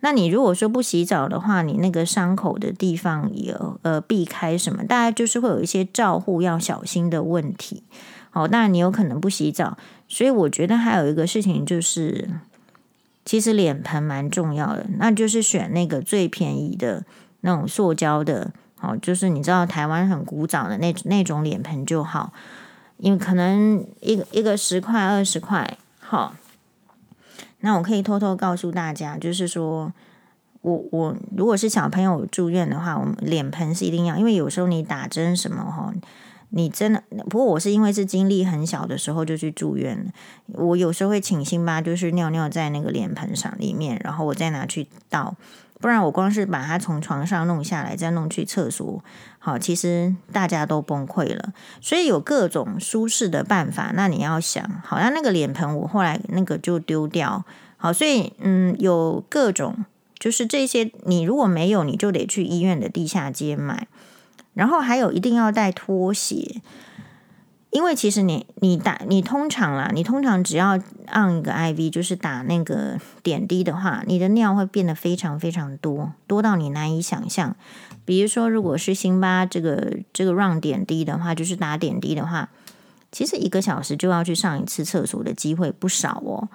[0.00, 7.84] 那你如果说不洗澡的话，你那个伤口的地方有呃避开什么，大概就是会有一些照护要小心的问题。
[8.30, 12.28] 好，当然你有可能不洗澡，所以我觉得还有一个事情就是，
[13.24, 17.04] 其实脸盆蛮重要的，那就是选那个最便宜的
[17.42, 18.50] 那种塑胶的。
[18.80, 22.32] 哦，就是你知道台湾很古早的那那种脸盆就好，
[22.98, 26.34] 因为可能一个一个十块二十块，好。
[27.64, 29.90] 那我可以偷偷告诉大家，就是说
[30.60, 35.90] 我我如果是小朋友住院的话，我们脸盆是一定要，因为有时候你打针什么哈，
[36.50, 37.02] 你真的。
[37.30, 40.12] 不过我是因为是精力很小的时候就去住院，
[40.52, 45.34] 我有时候会请辛巴就是尿尿在那个脸盆上里面，然后我再拿去倒，
[45.80, 49.02] 不然我光是把它从床上弄下来再弄去厕所，
[49.38, 51.52] 好，其实大家都崩溃了。
[51.80, 57.44] 所以有各种舒适的办法，那你要想，好像那个脸盆我后来那个就丢掉，
[57.76, 59.84] 好，所以嗯，有各种。
[60.16, 63.86] 就是这些，你如果没有，你就得去医院的地下街买。
[64.54, 66.62] 然后还有一定要带拖鞋，
[67.74, 77.56] 因为其实你你打你通常啦，你通常只要按一个 IV，就是打那个点滴的话，你的尿会变得非常非常多，多到你难以想象。
[78.04, 82.48] 比如说，如果是辛巴这个这个 run 点滴的话，就是打点滴的话，
[83.10, 86.48] 其实一个小时就要去上一次厕所的机会不少哦。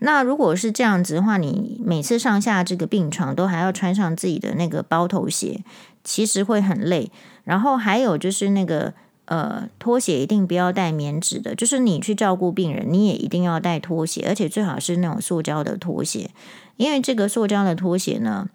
[0.00, 5.62] 那如果是这样子的话，你每次上下这个病床都还要穿上自己的那个包头鞋，
[6.02, 7.12] 其实会很累。
[7.44, 8.92] 然后还有就是那个
[9.26, 16.30] 呃拖鞋一定不要带棉质的，就是你去照顾病人，你也一定要带拖鞋，而且最好是那种塑胶的拖鞋，
[16.76, 18.48] 因为这个塑胶的拖鞋呢，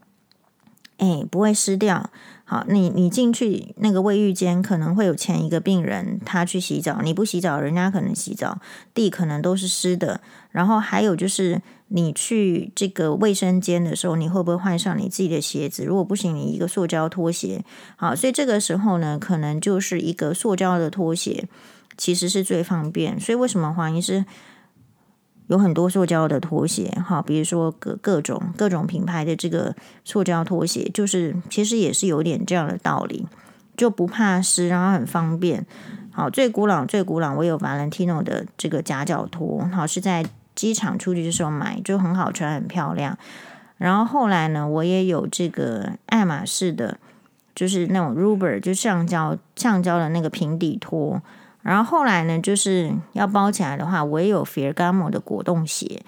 [0.98, 2.10] 哎，不会湿掉。
[2.44, 8.60] 好，你你进去那个卫浴间，可能会有前一个病人他去洗澡，你不洗澡，人家可能洗澡，
[8.94, 10.20] 地可能都是湿的。
[10.50, 11.62] 然后还有就是，
[11.94, 15.84] 你去这个卫生间的时候，你会不会换上你自己的鞋子？
[15.84, 17.64] 如果不行，你一个塑胶拖鞋。
[17.98, 21.48] 好，所以这个时候呢，可能就是一个塑胶的拖鞋，
[21.98, 23.20] 其实是最方便。
[23.20, 24.26] 所以为什么黄医师？
[25.48, 29.76] 有很多塑胶的拖鞋，哈，比如说各各种各种品牌的这个
[30.06, 33.28] 塑胶拖鞋，就是其实也是有点这样的道理，
[33.76, 35.66] 就不怕湿，然后很方便。
[36.10, 40.26] 好，最古老最古老，我有 Valentino 的这个夹脚拖，好，是在
[40.62, 43.18] 机场出去的时候买，就很好穿，很漂亮。
[43.80, 47.00] 然后后来呢，我也有这个爱马仕的，
[47.56, 51.20] 就是那种 rubber 就橡胶橡胶的那个平底拖。
[51.64, 56.04] 然后后来呢，就是要包起来的话，我也有 Ferragamo 的果冻鞋，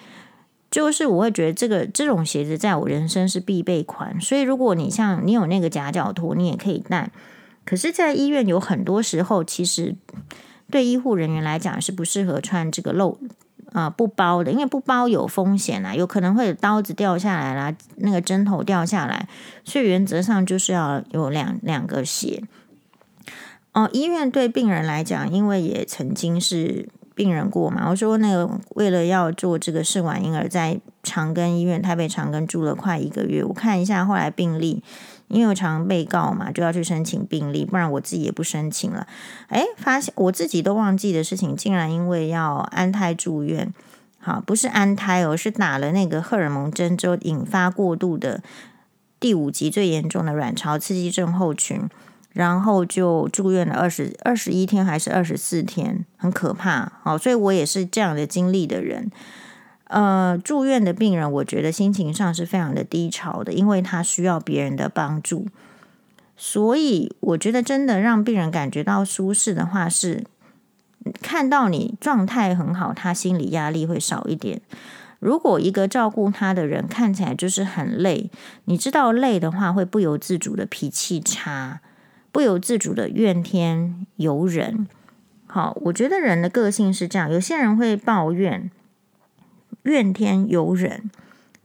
[0.69, 4.21] 就是我会觉得这个这种鞋子在我人生是必备款。
[4.21, 7.09] 所以如果你像你有那个夹脚拖，你也可以带。
[7.65, 9.95] 可是，在医院有很多时候，其实
[10.69, 13.17] 对医护人员来讲是不适合穿这个露
[13.73, 19.27] 啊、不包的，因为不包有风险啊，有可能会有刀子掉下来啦，那个针头掉下来。
[19.65, 22.43] 所以原则上就是要有两两个鞋。
[23.73, 27.89] 哦，医院对病人来讲，因为也曾经是病人过嘛。
[27.89, 33.43] 我说那个为了要做这个试管婴儿，在长庚医院台北长庚住了快一个月。
[33.43, 34.83] 我看一下后来病历，
[35.33, 39.07] 因为我常被告嘛，就要去申请病历，不然我自己也不申请了。
[39.49, 43.73] 诶，发现我自己都忘记的事情，竟然因为要安胎住院，
[44.19, 48.41] 好，不是安胎哦，是打了那个荷尔蒙针之后引发过度的
[49.19, 51.89] 第五级最严重的卵巢刺激症候群。
[52.33, 56.91] 然后就住院了二十二十一天还是二十四天，很可怕。
[57.03, 59.11] 好，所以我也是这样的经历的人。
[59.93, 65.45] 呃，住院的病人，我觉得心情上是非常的低潮的，因为他需要别人的帮助。
[66.35, 70.23] 所以我觉得真的让病人感觉到舒适的话，是
[71.21, 74.59] 看到你状态很好，他心理压力会少一点。
[75.19, 78.31] 如果一个照顾他的人看起来就是很累，
[78.65, 81.81] 你知道累的话，会不由自主的脾气差。
[82.31, 84.87] 不由自主的怨天尤人，
[85.45, 87.31] 好，我觉得人的个性是这样。
[87.31, 88.71] 有些人会抱怨、
[89.83, 91.09] 怨天尤人，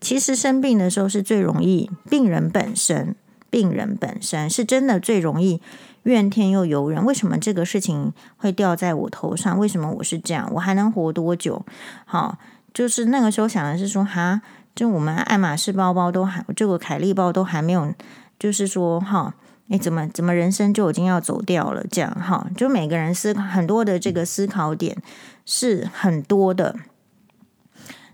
[0.01, 3.17] 其实生病的时候是最容易，病人本身，
[3.51, 5.61] 病人本身是真的最容易
[6.05, 7.05] 怨天又尤人。
[7.05, 9.59] 为什么这个事情会掉在我头上？
[9.59, 10.51] 为什么我是这样？
[10.55, 11.65] 我还能活多久？
[12.05, 12.39] 好，
[12.73, 14.43] 就是那个时候想的是说，哈，
[14.75, 17.93] 就我们爱马仕包包都还，这个凯利包都还没有，
[18.39, 19.35] 就是说，哈。
[19.71, 21.85] 哎，怎么怎么人生就已经要走掉了？
[21.91, 24.97] 这样哈，就每个人思考很多的这个思考点
[25.45, 26.75] 是很多的。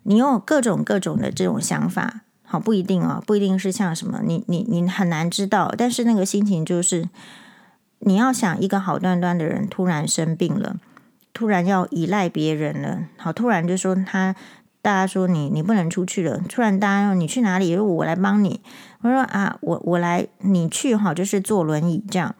[0.04, 5.74] 你有各种各种的这种想法，好，不一定哦，不一定是像什么，你你你很难知道。
[5.76, 7.08] 但是那个心情就是，
[7.98, 10.76] 你要想一个好端端的人突然生病了，
[11.32, 14.34] 突然要依赖别人了，好，突然就说他。
[14.84, 17.74] 大家说你你不能出去了，突然大家说你去哪里？
[17.74, 18.60] 我来帮你。
[19.00, 22.34] 我说啊，我我来，你去哈，就是坐轮椅这样。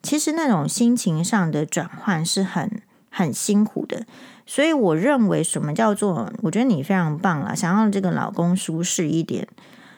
[0.00, 4.06] 其实那种心情上的转换是很很辛苦的，
[4.50, 6.32] 所以我认为什么叫做？
[6.40, 9.46] 我觉得你非常棒了，想让这个老公舒适一点。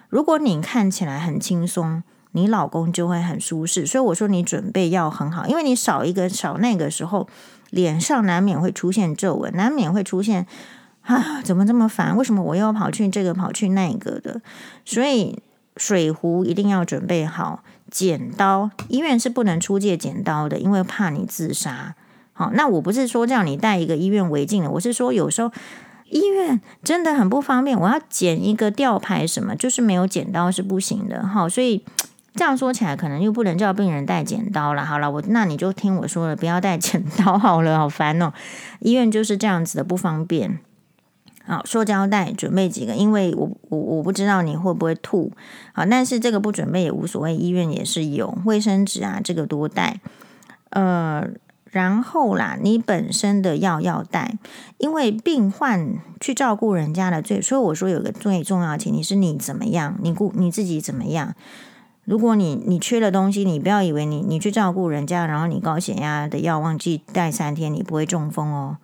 [0.08, 3.86] 如果你看起来很轻松，你老公就会很舒适。
[3.86, 7.28] 所以我说你准备要很好，因为你少一个少那个时候，
[7.70, 10.44] 脸上难免会出现皱纹，难免会出现。
[11.02, 12.16] 啊，怎么这么烦？
[12.16, 14.42] 为什么我又要跑去这个跑去那个的？
[14.84, 15.40] 所以
[15.76, 21.94] 水壶一定要准备好，剪刀，医院是不能出借剪刀的，因为怕你自杀。
[22.40, 25.52] 好，那我不是说叫你带一个医院违禁的，我是说有时候
[26.08, 31.26] 医院真的很不方便，我要剪一个吊牌什么，就是没有剪刀是不行的。
[31.26, 31.84] 好，所以
[32.34, 34.86] 这样说起来，可能又不能叫病人带剪刀了。
[34.86, 38.32] 好了，我那你就听我说了，不要带剪刀好了，好烦哦。
[38.78, 40.60] 医院就是这样子的不方便。
[41.46, 45.30] 好，塑胶袋准备几个，因为我我我不知道你会不会吐，
[45.74, 50.00] 好，但是这个不准备也无所谓，医院也是有卫生纸啊，这个多带，
[50.70, 51.26] 呃，
[51.70, 54.36] 然后啦，你本身的药要带，
[54.78, 61.34] 因为病患去照顾人家的最，所以我说有个最重要的前提是你怎么样，你顾你自己怎么样，
[62.04, 68.76] 如果你你缺了东西，你不要以为你你去照顾人家，然后你高血压的药忘记带三天，你不会中风哦，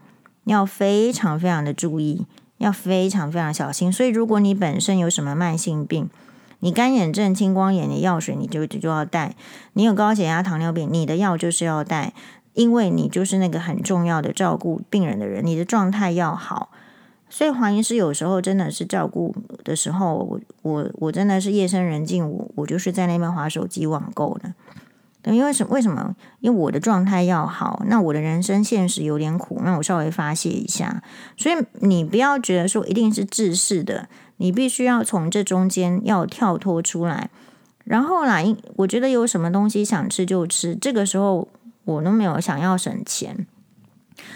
[0.44, 2.26] 要非常非常的注意。
[2.58, 6.08] 要非常非常小心，所以如果你本身有什么慢性病，
[6.60, 9.32] 你干眼症、青光眼的药水你就就要带；
[9.74, 12.14] 你有高血压、糖尿病，你的药就是要带，
[12.56, 16.70] 因为你就是那个很重要的照顾病人的人，你的状态要好。
[17.28, 24.52] 所以黄医师有时候真的是照顾的时候，我我我真的是夜深人静，我我就是在那边划手机网购的。
[25.32, 26.14] 因为什为什么？
[26.38, 31.02] 因为我的状态要好，那我的人生现实有点苦，那我稍微发泄一下。
[31.36, 37.28] 所以你不要觉得说一定是制式的，你必须要从这中间要跳脱出来。
[37.82, 38.40] 然后啦，
[38.76, 41.48] 我觉得有什么东西想吃就吃，这个时候
[41.86, 43.46] 我都没有想要省钱，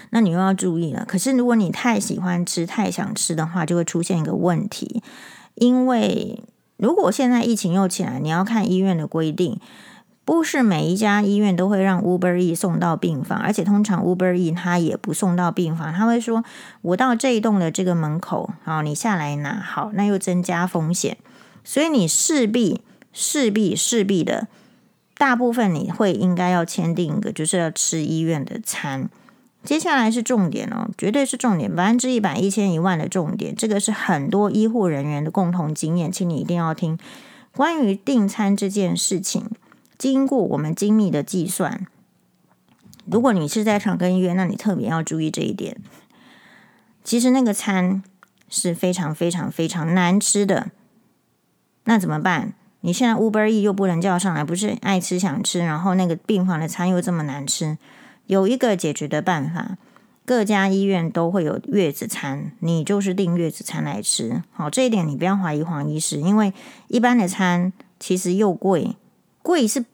[0.08, 1.04] 那你又要注意了。
[1.04, 5.02] 可是如果你太喜欢吃、太想吃的话，就会出现一个问题，
[5.56, 6.42] 因为
[6.78, 9.60] 如果现在疫情又起来，你要看医院的规定。
[10.22, 16.44] 不是每一家医院都会让 Uber E 送到病房，而且通常 Uber E 他也不送到病房，他会说
[16.82, 21.16] ：“我到这一栋的这个门口，好，你下来拿。”好，那又增加风险，
[21.64, 22.80] 所以你势必、
[23.12, 24.46] 势必、势必的，
[25.20, 29.10] 大部分你会应该要签订一个，就是要吃医院的餐。
[29.62, 36.98] 接下来是重点哦，绝对是重点，百分之一百、一千、一万的重点，这个是很多医护人员的共同经验，请你一定要听
[37.54, 39.50] 关于订餐这件事情。
[39.98, 41.86] 经过我们精密的计算，
[43.04, 45.76] 如果你是在长庚医院，那你特别要注意这一点。
[47.04, 48.02] 其实那个餐
[48.48, 50.70] 是非常非常非常难吃的，
[51.84, 52.54] 那怎么办？
[52.82, 57.76] 你现在 Uber E 又不能叫上来，不是爱吃想吃，然后那个病房的餐又这么难吃，
[58.26, 59.76] 有一个解决的办法，
[60.24, 64.42] 各家医院都会有月子餐，你就是订月子餐来吃。
[64.52, 66.52] 好，这一点你不要怀疑黄医师，因为
[66.88, 68.96] 一般的餐其实又贵。
[69.42, 69.84] 贵是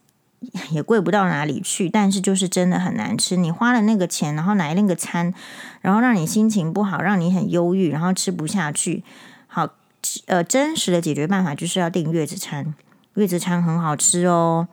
[0.72, 3.36] 也贵不到哪里去，但是就是真的很难吃。
[3.36, 5.34] 你花了那个钱，然后来那个餐，
[5.80, 9.04] 然后让你心情不好，让你很忧郁，然后吃不下去。
[10.26, 12.74] 呃，真实的解决办法就是要订月子餐。
[13.14, 14.68] 月子餐很好吃哦，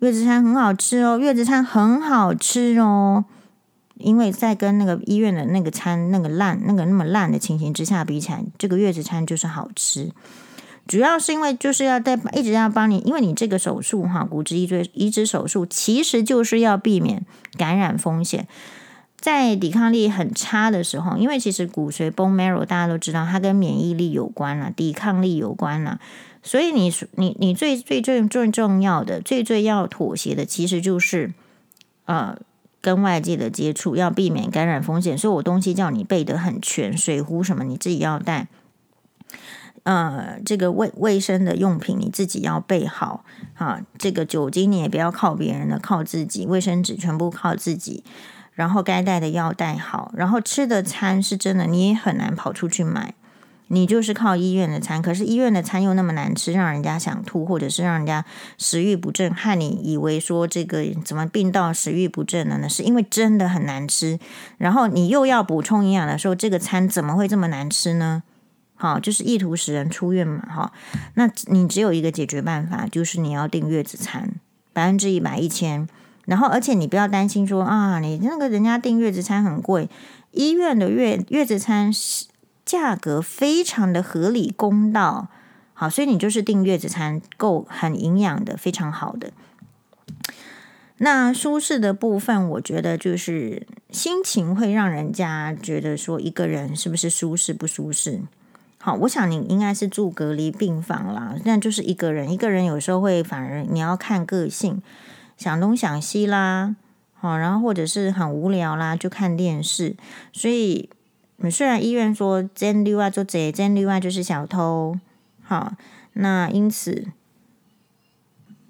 [0.00, 3.24] 月子餐很好吃哦，月子餐很好吃哦。
[3.96, 10.10] 因为在跟那个医院的那个餐那个烂那个那么烂的情形之下比起来，这个月子餐就是好吃。
[10.86, 17.24] 主要是因为就是要在一直要帮你，因为你这个手术哈，骨质移植移植手术其实就是要避免
[17.56, 18.48] 感染风险。
[19.20, 26.00] 在抵抗力很差的时候，因为其实骨髓 bone marrow 大家都知道，它跟免疫力有关了，抵抗力有关了。
[26.42, 31.34] 所以你你你最最最最重要的、最最要妥协的，其实就是
[32.06, 32.38] 呃
[32.80, 35.18] 跟外界的接触，要避免感染风险。
[35.18, 38.48] 所以我东西叫你备得很全，水壶什么你自己要带。
[39.82, 43.82] 呃，这个卫卫生的用品你自己要备好啊。
[43.98, 46.46] 这个酒精你也不要靠别人的，靠自己。
[46.46, 48.02] 卫生纸全部靠自己。
[48.60, 50.12] 然后该带的药带好。
[50.14, 53.14] 然后吃的餐是真的，你也很难跑出去买。
[53.68, 58.22] 你就是靠医院的餐，可是医院的餐又那么难吃，让人家想吐，或者是让人家
[58.58, 62.68] 食欲不振，害你以为说这个怎么病到食欲不振了呢？
[62.68, 64.18] 是因为真的很难吃。
[64.58, 68.22] 然后你又要补充营养的时候，这个餐怎么会这么难吃呢？
[68.74, 70.72] 好，就是意图使人出院嘛，哈。
[71.14, 74.34] 那你只有一个解决办法，就是你要订月子餐，
[74.74, 75.88] 百分之一百一千。
[76.26, 79.88] 然后，而且你不要担心说啊，你那个人家订月子餐很贵，
[80.30, 82.26] 医院的月月子餐是
[82.64, 85.28] 价格非常的合理公道。
[85.72, 89.32] 好，所以你就是订月子餐，够很营养的，非常好的。
[90.98, 98.20] 那舒适的部分，我觉得就是心情会让人家觉得说一个人是不是舒适不舒适。
[98.76, 104.82] 好，我想你应该是住隔离病房啦，那就是一个人，一个人有时候会反而你要看个性，
[105.40, 106.76] 想东想西啦，
[107.14, 109.96] 好，然后或者是很无聊啦，就看电视。
[110.34, 110.90] 所以，
[111.50, 114.98] 虽然医院说真例外做贼，真例外就是小偷，
[115.40, 115.72] 好，
[116.12, 117.06] 那因此，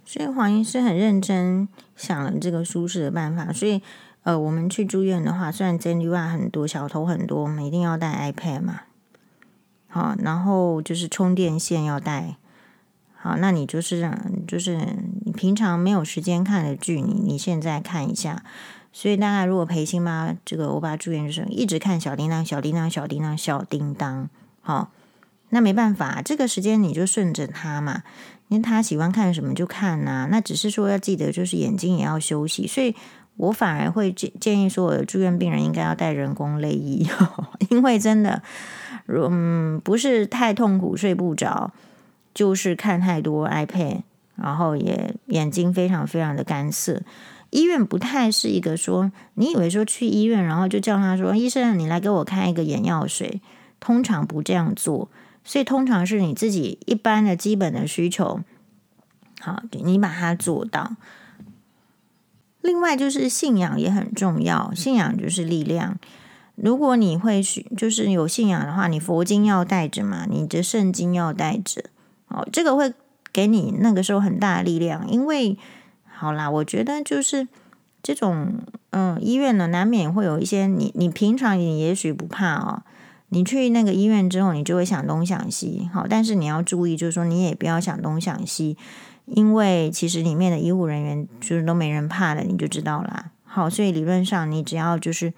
[0.05, 3.53] 所以黄医师很认真想了这个舒适的办法。
[3.53, 3.83] 所以，
[4.23, 8.83] 呃，我们去住院的话，虽然针灸啊很多，小偷很多，我们一定要带 iPad 嘛。
[9.89, 12.37] 好，然后就是充电线要带。
[13.23, 14.11] 好，那你就是，
[14.49, 14.79] 就是
[15.27, 18.43] 你平常没有时间看的剧，你你现在看一下。
[18.93, 24.31] 所以大概如果陪星妈这个欧巴住院就是一直看小叮当、小叮当、小叮当、小叮当。
[24.63, 24.91] 好，
[25.51, 28.03] 那没办法，这个时间你就顺着他嘛，
[28.49, 30.29] 因为他喜欢看什么就看呐、啊。
[30.31, 32.67] 那只是说要记得，就是眼睛也要休息。
[32.67, 32.97] 所以
[33.37, 37.07] 我反而会建建议说，我的住院病人应该要带人工泪液，
[37.69, 38.43] 因为真的，
[39.07, 41.71] 嗯，不是太痛苦睡不着。
[42.35, 44.03] 就是看太多 iPad，
[44.37, 47.03] 然后也眼睛非常非常的干涩。
[47.51, 53.41] 医院不太是一个说，你以为说去医院，然后就叫他说：“医生，你来给我开一个眼药水。”
[53.81, 55.09] 通常不这样做，
[55.43, 58.41] 所以通常是你自己一般的基本的需求，
[59.41, 60.97] 好，你把它做到。
[62.61, 65.99] 另外就是信仰也很重要，信仰就是力量。
[66.57, 71.85] 如果你会去，就是有信仰的话，你佛经要带着嘛，你的圣经要带着。
[72.31, 72.93] 哦，这个会
[73.33, 75.59] 给你那个时候很大的力量，因为
[76.07, 77.47] 好啦，我觉得就是
[78.03, 78.55] 这种
[78.91, 82.83] 嗯，医院呢难免会有一些你你平常你也许不怕哦，
[83.29, 88.77] 你去那个医院之后，你就会想东想西，好，但是你要注意，就是说你也不要想东想西，
[89.27, 93.31] 因为其实里面的医护人员就是都没人怕的，你就知道啦。
[93.45, 95.33] 好，所以理论上你只要就是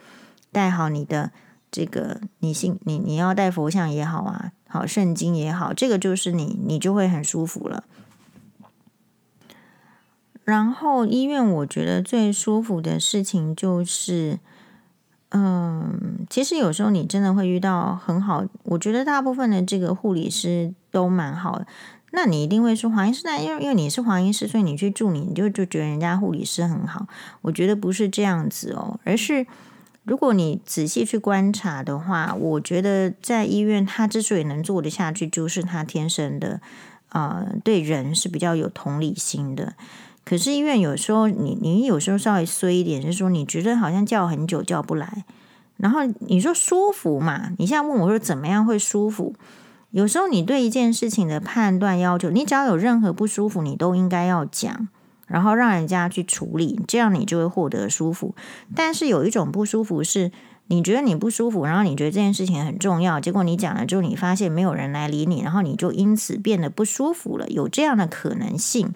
[0.51, 1.31] 带好你的
[1.71, 4.53] 这个你信你你要带佛像也好啊。
[4.73, 7.85] 好，圣经也好，这个就是你，你就会很舒服了。
[10.45, 14.39] 然后医院，我觉得最舒服的事情就是，
[15.33, 21.67] 嗯，其实有时候你真的会遇到很好，我觉得大部分的这个护理师都蛮好的。
[22.13, 27.07] 那你一定会说黄医师，那因为因为你是黄医师，所以你去住你，你就就觉得人家护理师很好。
[27.43, 29.47] 我觉得不是这样子哦，而是。
[30.05, 36.61] 如果你仔细去观察的话，我觉得在医院，他之所以能做得下去，就是他天生的，
[37.11, 39.75] 呃，对人是比较有同理心的。
[40.25, 45.25] 可是医院有时候，你你有时候稍微衰一点，就是说你觉得好像叫很久叫不来，
[45.77, 47.51] 然后你说舒服嘛？
[47.59, 49.35] 你现在问我说怎么样会舒服？
[49.91, 54.89] 有时候你对一件事情的判断要求，你只要有任何不舒服，你都应该要讲。
[55.33, 58.35] 然后让人家去处理，这样你就会获得舒服。
[58.77, 60.31] 但是有一种不舒服是，
[60.67, 67.49] 你觉得你不舒服，然后你觉得这件事情很重要，结果你讲了之后，你发现没有人来理你，然后你就因此变得不舒服了。
[67.49, 68.93] 有这样的可能性，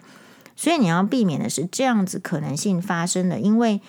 [0.55, 3.39] 所以你要避免的是这样子可能性发生的。
[3.39, 3.81] 因为，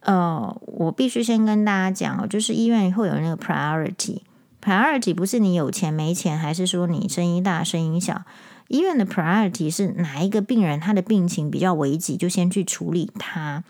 [0.00, 8.22] 呃，我必须先跟大家讲哦，就是医院会有那个 priority，priority 不是你有钱没钱，还是说你声音大声音小。
[8.68, 13.64] 医院的 priority 是哪一个病人，他的病情比较危急，就先去处理他。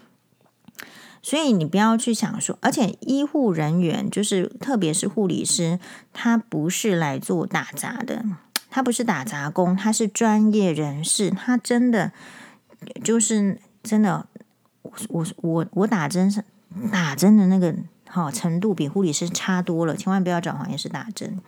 [1.21, 5.79] 所以你不要去想说，而且医护人员就是特别是护理师，
[6.13, 8.25] 他不是来做打杂的，
[8.71, 12.13] 他不是打杂工，他是专业人士，他真的
[13.03, 14.27] 就是真的，
[15.09, 16.45] 我我我打针是
[16.91, 17.75] 打针的那个
[18.09, 21.41] 好程度比护理师差多了，千万不要找黄医师打针。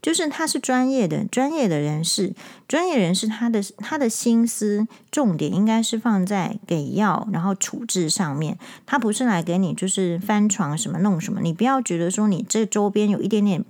[0.00, 2.32] 就是他是专业的，专业的人士，
[2.68, 13.64] 专业人士他的他的心思重点应该是放在给药然后处置上面，他不是来给你就是翻床什么弄什么，你不要觉得说你这周边有一点点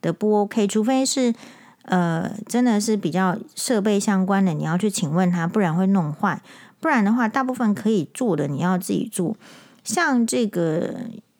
[0.00, 1.34] 的不 OK，除非是
[1.82, 6.40] 呃真的是比较设备相关的，你要去请问他，不然会弄坏，
[6.78, 9.36] 不然的话大部分可以做的你要自己做，
[9.82, 10.94] 像这个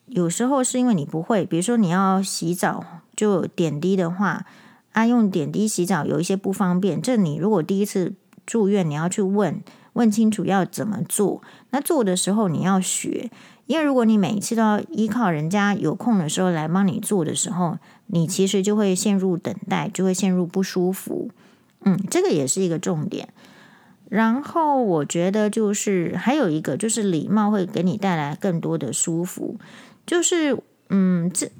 [0.06, 2.84] 有时候是因为你不会，比如说你要洗澡。
[3.16, 4.44] 就点滴的话，
[4.92, 7.00] 啊，用点滴洗澡有一些不方便。
[7.00, 8.14] 这你如果第一次
[8.46, 9.62] 住院，你要去问
[9.94, 11.42] 问清楚要怎么做。
[11.70, 13.30] 那做的时候你要学，
[13.66, 21.30] 因为如果你每一次都要依靠人家有空的时候来帮你做的时候，你其实就会陷入等待，就会陷入不舒服。
[21.84, 23.28] 嗯，这个也是一个重点。
[24.08, 29.58] 然后我觉得就是还有一个就是礼貌会给你带来更多的舒服。
[30.06, 30.58] 就是
[30.90, 31.50] 嗯这。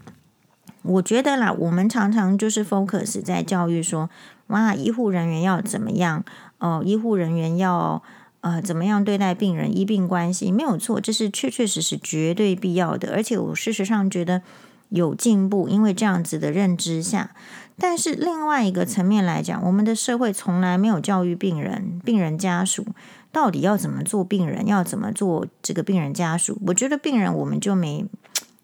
[0.85, 4.11] 我觉得啦，我们常常就是 focus 在教育说，
[4.49, 6.22] 哇，医护人员要怎么样？
[6.59, 8.03] 哦，医护人员要
[8.43, 9.74] 呃怎么样对待病人？
[9.74, 13.14] 医病关系没有错，这是确确实实绝对必要的。
[13.14, 14.43] 而且我事实上觉得
[14.91, 17.30] 有进步，因为这样子的认知下。
[17.78, 22.87] 但是另外一个层面来讲，我们的社会从来没有教育病人、病人家属
[23.32, 26.61] 到底要怎么做，病人要怎么做这个病人家属。
[26.66, 28.05] 我觉得病人我们就没。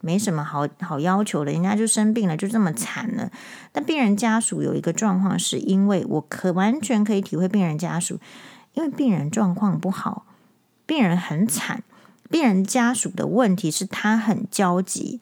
[0.01, 3.31] 没什么好好要求的，人家就生病了，就这么惨了。
[3.73, 8.19] 但病人家属有一个状况，是因为我可完全可以体会病人家属，
[8.75, 10.27] 因为病人状况不好，
[10.87, 11.83] 病人很惨，
[12.31, 15.21] 病人家属的问题是他很焦急。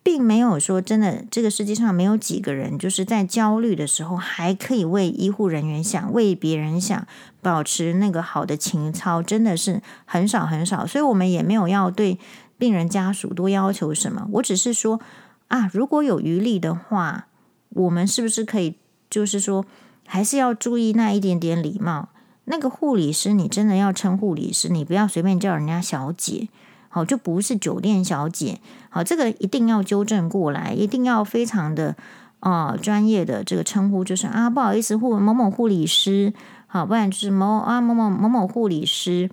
[0.00, 7.06] 并没有说真的，这个世界上没有几个人就是在焦虑的时候还可以为医护人员想，为别人想，
[7.42, 10.86] 保持那个好的情操，真的是很少很少。
[10.86, 12.18] 所以我们也没有要对
[12.58, 14.28] 病人家属多要求什么。
[14.32, 15.00] 我只是说
[15.46, 17.28] 啊，如果有余力的话，
[17.70, 18.76] 我们是不是可以，
[19.08, 19.64] 就是说，
[20.06, 22.08] 还是要注意那一点点礼貌。
[22.44, 26.48] 那个护理师，你真的要称护理师，你不要随便叫人家小姐。
[26.88, 28.58] 好，就不是酒店小姐。
[28.88, 31.94] 好，这个一定要纠正过来，一定要非常的
[32.40, 36.32] 啊、专业的这个称呼，就是啊，不好意思，护某某护理师。
[36.66, 39.30] 好，不然就是某某啊某某某某护理师。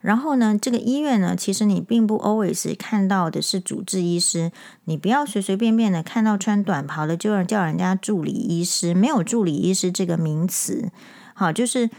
[0.00, 4.50] 然后呢，这个医院呢，其实你并不 always 看到的是主治医师，
[4.84, 10.90] 你不要随随便便的看到穿短袍的就叫人家助理医师，没有助理医师这个名词。
[11.34, 11.90] 好，就是。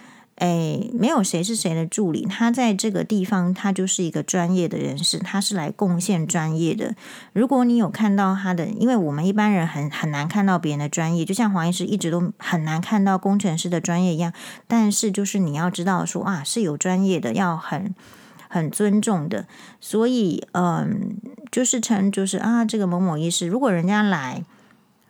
[0.41, 6.95] 哎，没有谁是谁的助理，他在这个地方，他就是一个专业的人士，他是来贡献专业的。
[7.33, 14.33] 如果你有看到他的，因为我们一般人很很难看到别人的专业，就像黄医师一直都很难看到工程师的专业一样。
[14.67, 17.93] 但是就是你要知道说啊，是有专业的，要很
[18.47, 19.45] 很尊重的。
[19.79, 21.17] 所以嗯，
[21.51, 24.43] 就是称就是啊，这个某某医师，如果人家来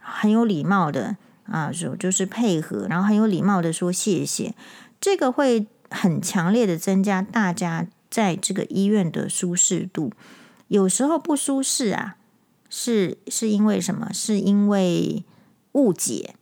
[0.02, 1.16] 很有礼貌的
[1.46, 4.54] 啊，就就是配合，然后很有礼貌的说谢谢。
[5.02, 10.14] 这个会很强烈的增加大家在这个医院的舒适度。
[10.68, 12.16] 有时候不舒适啊，
[12.70, 14.10] 是是因为什么？
[14.14, 15.24] 是因为
[15.74, 16.36] 误解，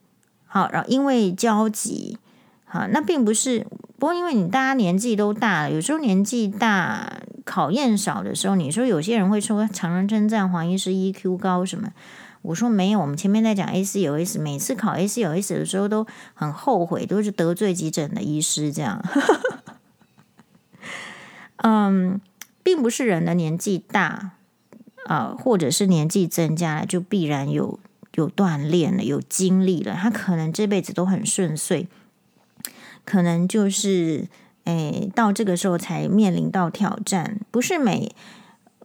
[0.45, 2.20] 好，然后因为焦急，
[2.66, 3.66] 好，那并不是。
[3.97, 11.91] 不过因为你大家年纪都大了，有时候年纪大考验少的时候，你说有些人会说常人称赞黄医师 EQ 高什么？
[12.41, 19.03] 我说没有，我们前面在讲 ACOS，每次考 ACOS 的时候都很后悔，都是得罪急诊的医师这样。
[21.57, 22.21] 嗯，
[22.63, 24.31] 并不是人的年纪大
[25.03, 27.77] 啊、或者是年纪增加了，就必然有
[28.13, 31.87] 有锻炼了，有经历了，他可能这辈子都很顺遂，
[33.03, 34.29] 可能就是
[34.63, 37.41] 诶到这个时候才面临到挑战。
[37.51, 38.15] 不是每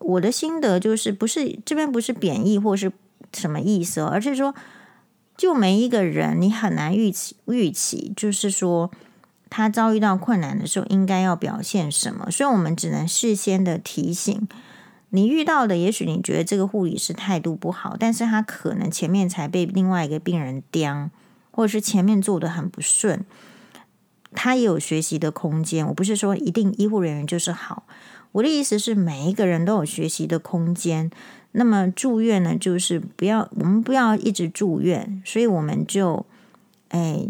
[0.00, 2.90] 我的心得就是不是这边不是贬义或是。
[3.34, 4.00] 什么意思？
[4.00, 4.54] 而是说，
[5.36, 8.90] 就每一个人，你很难预期预期，就是说
[9.50, 12.30] 他遭遇到困难的时候，应该要表现什么。
[12.30, 14.48] 所以我们只能事先的提醒
[15.10, 15.76] 你遇到的。
[15.76, 21.10] 也许你觉得这个护理师态度不好，但是他可能前面才被另外一个病人刁，
[21.50, 23.24] 或者是前面做得很不顺，
[24.32, 25.86] 他也有学习的空间。
[25.86, 27.84] 我不是说一定医护人员就是好，
[28.32, 31.10] 我的意思是每一个人都有学习的空间。
[31.56, 36.26] 那么住院呢，就是不要我们不要一直住院，所以我们就
[36.88, 37.28] 哎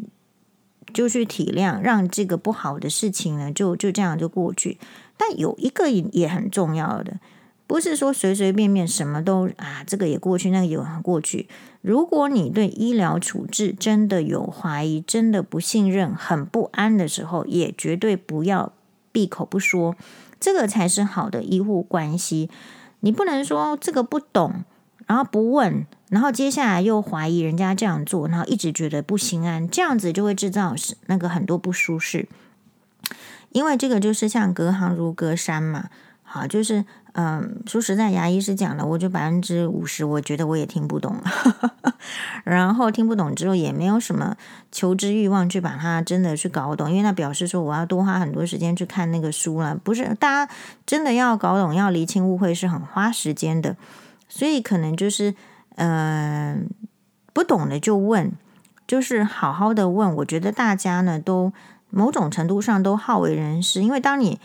[0.94, 4.78] 就去体谅，让这个不好的事情呢，就就这样就过去。
[5.18, 7.20] 但有一个也很重要的，
[7.66, 11.46] 不是说随随便便什么都啊，这个也过去，那个也过去。
[11.82, 18.72] 如果你对医疗处置真的有怀疑，真的不信任，很不安的时候，也绝对不要
[19.12, 19.94] 闭口不说，
[20.40, 22.48] 这个才是好的医护关系。
[23.04, 24.64] 你不能说这个不懂，
[25.06, 30.74] 然后不问，然后接下来又怀疑人家这样做，然后一直觉得不心安，这样子就会制造
[31.06, 32.26] 那个很多不舒适。
[33.50, 35.90] 因为这个就是像隔行如隔山嘛，
[36.22, 36.84] 好，就是。
[37.16, 41.16] 嗯，说实在，牙医师讲的，我就百分之五十，我觉得我也听不懂。
[42.42, 44.36] 然后听不懂之后，也没有什么
[44.72, 49.76] 求知欲望去把它真的去搞懂，因为那表示说我要多花很多时间去看那个书了。
[49.76, 50.52] 不是，大家
[50.84, 53.76] 真的要搞懂、要厘清误会是很花时间的，
[54.28, 55.36] 所以可能就是，
[55.76, 56.68] 嗯，
[57.32, 58.32] 不懂的就问，
[58.88, 60.16] 就是好好的问。
[60.16, 61.52] 我觉得大家呢，都
[61.90, 64.40] 某种程度上都好为人师，因为当你。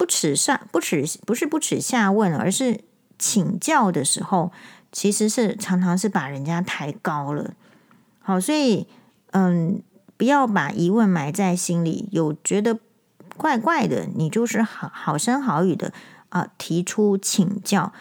[0.00, 2.80] 不耻上不耻，不是不耻下问，而是
[3.18, 4.50] 请教的时候，
[4.90, 7.52] 其实是常常是把人家抬高了。
[8.20, 8.86] 好，所以
[9.32, 9.82] 嗯，
[10.16, 12.78] 不要把疑问埋在心里，有觉得
[13.36, 15.92] 怪怪的，你就是好好声好语的
[16.30, 17.92] 啊，提出请教。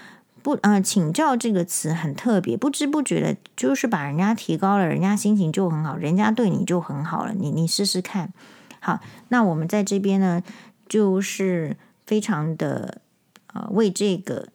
[0.42, 7.34] 不，呃，请教这个词很特别，不知不觉的，就是把人家提高了，人家心情就很好，人家对你就很好了。
[7.34, 8.32] 你你试试看。
[8.80, 10.42] 好，那我们在这边呢，
[10.88, 11.76] 就是。
[12.10, 13.02] 非常的
[13.54, 14.48] 呃，为这个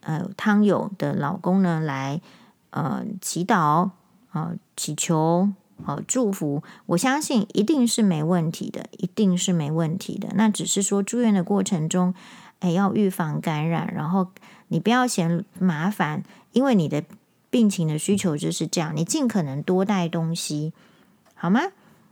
[0.00, 2.20] 呃汤友的老公呢来
[2.70, 3.92] 呃祈祷啊、
[4.32, 5.48] 呃，祈求
[5.84, 6.64] 啊、呃，祝福。
[6.86, 10.30] 我相信一定是没问题的，一定是没问题的。
[10.34, 12.12] 那只是说住院的过程中，
[12.58, 14.26] 哎，要预防感染，然后
[14.66, 17.04] 你不要嫌麻烦，因为你的
[17.48, 20.72] 病情的需求就是这样，你尽可能多带东西，
[21.36, 21.60] 好吗？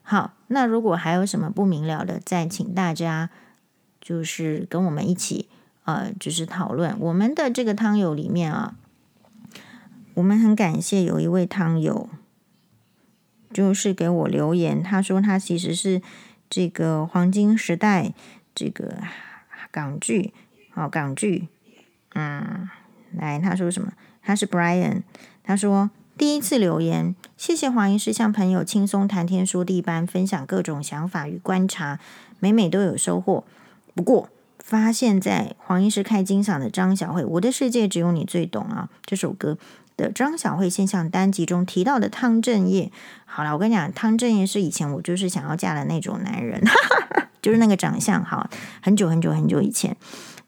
[0.04, 3.28] 好，那如果还有什么不明了的，再请大家
[4.06, 5.48] 就是跟我们一起，
[5.82, 8.76] 呃，就是讨论我们的这个汤友里面啊，
[10.14, 12.08] 我们很感谢有一位汤友，
[13.52, 16.00] 就是给我留言，他说他其实是
[16.48, 18.14] 这个黄金时代
[18.54, 18.98] 这个
[19.72, 20.32] 港剧，
[20.70, 21.48] 好港剧。
[22.14, 22.70] 嗯，
[23.12, 23.92] 来，他说什么？
[24.22, 25.02] 他是 Brian，
[25.42, 31.98] 他说第一次留言，谢谢黄医师像朋友轻松谈天说地般分享各种想法与观察，
[32.38, 33.42] 每每都有收获。
[33.96, 34.28] 不过，
[34.58, 39.56] 发现在黄医师开金嗓的张小慧，《我的世界只有你最懂》啊，这首歌
[39.96, 42.92] 的张小慧现象单集中提到的汤镇业，
[43.24, 46.62] 好了，我跟你讲，汤镇业是以前我就是想要嫁的那种男人，
[47.40, 48.50] 就是那个长相好，
[48.82, 49.96] 很久很久很久以前。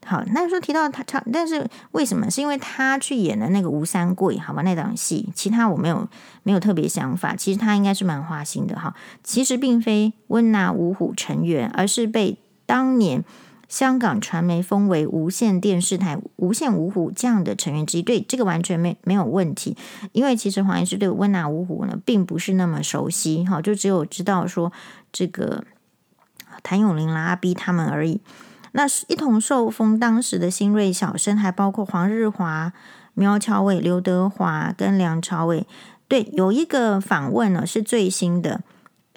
[0.07, 2.31] 好，那时候提到他唱，但是为什么？
[2.31, 6.09] 是因为他去演的那个吴三桂，好吧，那档戏，其他我没有
[6.43, 7.35] 没有特别想法。
[7.35, 8.95] 其实他应该是蛮花心的哈。
[9.23, 12.39] 其实并非温拿五虎成员，而是被
[12.69, 13.25] 当年
[13.67, 18.03] 香港传媒封为无线电视台无线五虎这样的成员之一。
[18.03, 19.75] 对，这个完全没没有问题。
[20.13, 24.71] 因为其实黄医师对温拿五虎呢，并不是那么熟悉哈，就只有知道说
[25.11, 25.65] 这个
[26.63, 28.21] 谭咏麟啦、阿 B 他们而已。
[28.73, 32.75] 那是一同受封当时的新锐小生，还包括黄日华、
[33.15, 35.67] 苗侨伟、刘德华跟梁朝伟。
[36.07, 38.61] 对，有一个访问呢是最新的，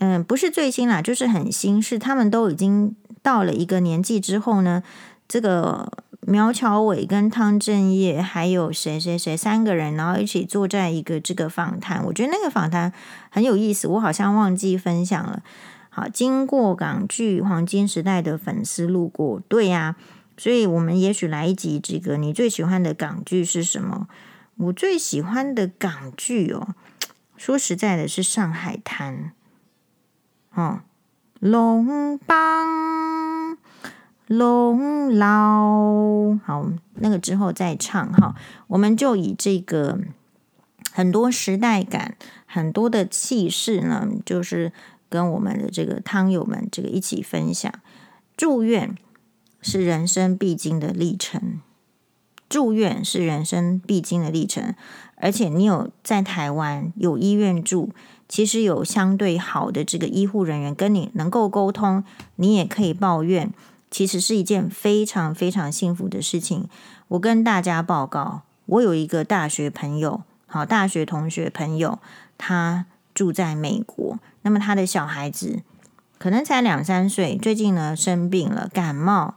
[0.03, 4.81] 嗯，不是最新啦，就是很新，是他们都已经到了一个年纪之后呢，
[5.27, 5.91] 这个
[6.21, 12.03] 苗侨伟跟汤镇业还有谁谁谁三个人，然后一起坐在一个这个访谈。
[12.05, 12.91] 我觉得那个访谈
[13.29, 15.43] 很有意思，我好像忘记分享了。
[15.91, 19.95] 好，经过港剧黄金时代的粉丝路过，对呀、
[20.35, 24.07] 所以我们也许来一集这个你最喜欢的港剧是什么？
[24.57, 26.69] 我最喜欢的港剧哦，
[27.37, 29.13] 说实在的是《上海滩》
[30.53, 30.81] 哦，
[31.39, 33.57] 龙邦
[34.27, 38.35] 龙老，好，那个之后再唱哈，
[38.67, 39.99] 我们就以这个
[40.91, 44.71] 很多时代感、很多的气势呢，就是。
[45.11, 47.69] 跟我们的这个汤友们这个一起分享，
[48.37, 48.95] 住院
[49.61, 51.59] 是人生必经的历程，
[52.47, 54.73] 住院是人生必经的历程，
[55.17, 57.89] 而且你有在台湾有医院住，
[58.31, 62.01] 其实有相对好的这个医护人员跟你能够沟通，
[62.37, 63.51] 你也可以抱怨，
[63.91, 66.69] 其实是一件非常非常幸福的事情。
[67.09, 71.99] 我跟大家报告，我有一个大学朋友，好，大学同学朋友，
[72.37, 74.17] 他住在美国。
[74.43, 75.59] 那么他的小孩子
[76.17, 79.35] 可能才两三岁，最近呢生病了，感冒。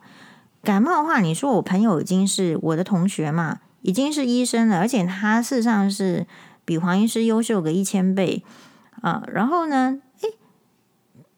[0.63, 6.29] 感冒的话，你说我朋友已经是我的同学嘛，已经是医生了，而且他事实上是
[6.65, 8.45] 比黄医师优秀个一千倍
[9.05, 9.23] 啊。
[9.29, 10.29] 然后呢，诶，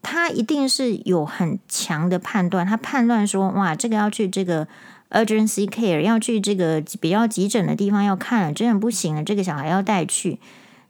[0.03, 4.67] 他一定是有很强的判断，他判断说，哇，这个要去这个
[5.11, 10.39] urgency care，要去这个比较急诊的地方要看了，真的不行了，这个小孩要带去。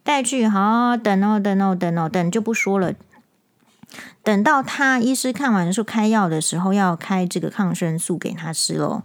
[0.03, 2.93] 带去好，等哦，等哦，等哦，等就不说了。
[4.23, 9.03] 等到他医师看完说开药的时候，要开这个抗生素给他吃喽。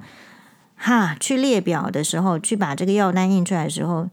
[0.75, 4.09] 哈，去列表的时候，去把这个药单印出来的时候，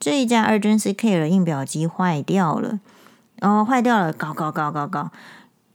[0.00, 2.80] 这一家 urgency care 印表机坏掉了。
[3.40, 5.10] 哦，坏掉了，搞搞搞搞搞，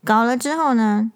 [0.04, 1.10] 搞了之后呢，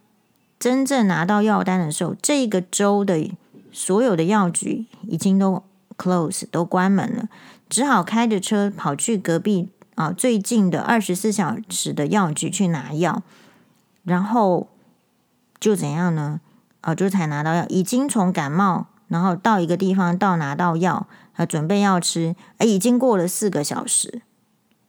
[0.59, 3.31] 真正拿到药单的时候，这个州的
[3.71, 5.63] 所有的药局已经都
[5.97, 7.29] close，都关门了。
[7.69, 13.23] 只好开着车跑去隔壁啊最近的二十四小时的药局去拿药，
[14.05, 14.69] 然后
[15.61, 16.41] 就怎样呢？
[16.81, 21.07] 啊，就才拿到药，已经从感冒，然后到一个地方到拿到药，
[21.39, 24.23] 啊，准备要吃，哎，已经过了四个小时，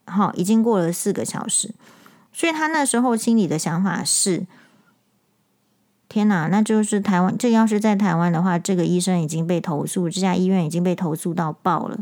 [0.06, 1.76] 好，已经过了四个小时，
[2.34, 4.48] 所以他那时候心里的想法是：
[6.10, 12.00] 天哪，那就是台湾，这要是在台湾的话，这个医生已经被投诉，这家医院已经被投诉到爆了。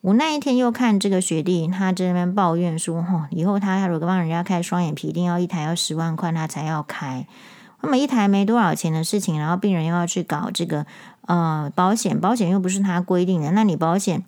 [0.00, 7.26] 我那一天又看这个学弟，他在那边抱怨说：“哦，以后他如果帮人家开双眼皮，一定要一台要十万块，他才要开。
[7.84, 10.86] 那么一台没多少钱的事情，然后病人又要去搞这个
[11.26, 14.24] 呃保险，保险又不是他规定的，那你保险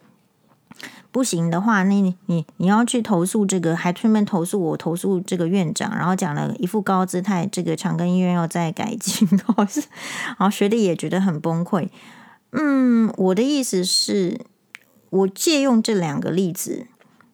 [1.11, 9.81] 不行的话，那你你你要去投诉这个，还顺便投诉我，投诉这个院长，然后讲了一副高姿态，这个长庚医院要再改进，然后是，
[10.27, 11.89] 然后学弟也觉得很崩溃。
[12.53, 14.41] 嗯，我的意思是。”
[15.09, 16.89] 我借用这两个例子，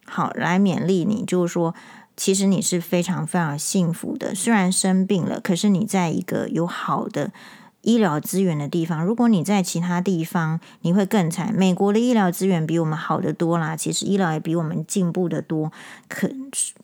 [0.05, 1.75] 好来勉励你，就是说，
[2.17, 4.35] 其实你是非常非常幸福的。
[4.35, 7.33] 虽然生病了，可是你在一个有好的
[7.81, 9.05] 医疗资源的地方。
[9.05, 11.53] 如果你在其他地方，你会更惨。
[11.55, 15.73] 美国的医疗资源比我们好得多啦，其实医疗也比我们进步得多。
[16.07, 16.31] 可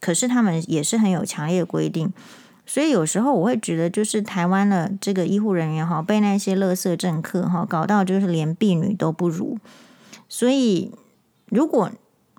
[0.00, 2.12] 可是他们也是很有强烈的规定，
[2.64, 9.58] 所以有时候我会觉得，就是台湾的这个医护人员哈，被那些垃圾政客哈搞到就是连婢女都不如。
[10.28, 10.90] 所以
[11.50, 11.90] 如果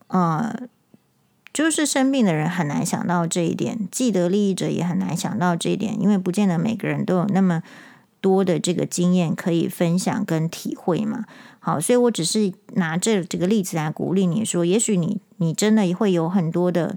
[0.08, 0.68] 呃。
[1.52, 7.64] 就是生病的人很难想到这一点，既得利益者也很难想到这一点，因为不见得每个人都有那么
[8.22, 11.26] 多的这个经验可以分享跟体会嘛。
[11.60, 16.96] 好，所以我只是拿这这个例子来鼓励你说，也许你你真的会有很多的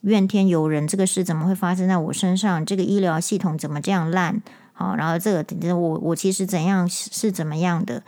[0.00, 2.64] 怨天尤人，这个事怎么会发生在我身上？
[2.64, 4.42] 这个医疗系统怎么这样烂？
[4.72, 8.02] 好，然后这个我我其实怎样是怎么样的？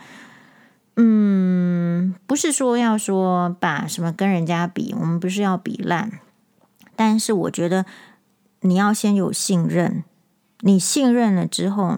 [1.03, 6.19] 嗯，不是说要说把什么跟人家比，我们不是要比烂，
[6.95, 7.87] 但是我觉得
[8.59, 10.03] 你要先有信任，
[10.59, 11.97] 你信任了之后，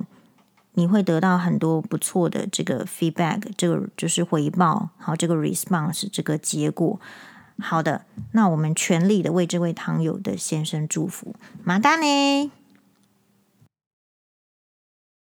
[0.76, 6.98] 你会得到很多不错的这个 feedback，这个就是回报，好，这个 response 这个结果，
[7.60, 11.36] 好的，那我们全力的为这位糖友的先生祝福，
[11.66, 12.52] 马达呢？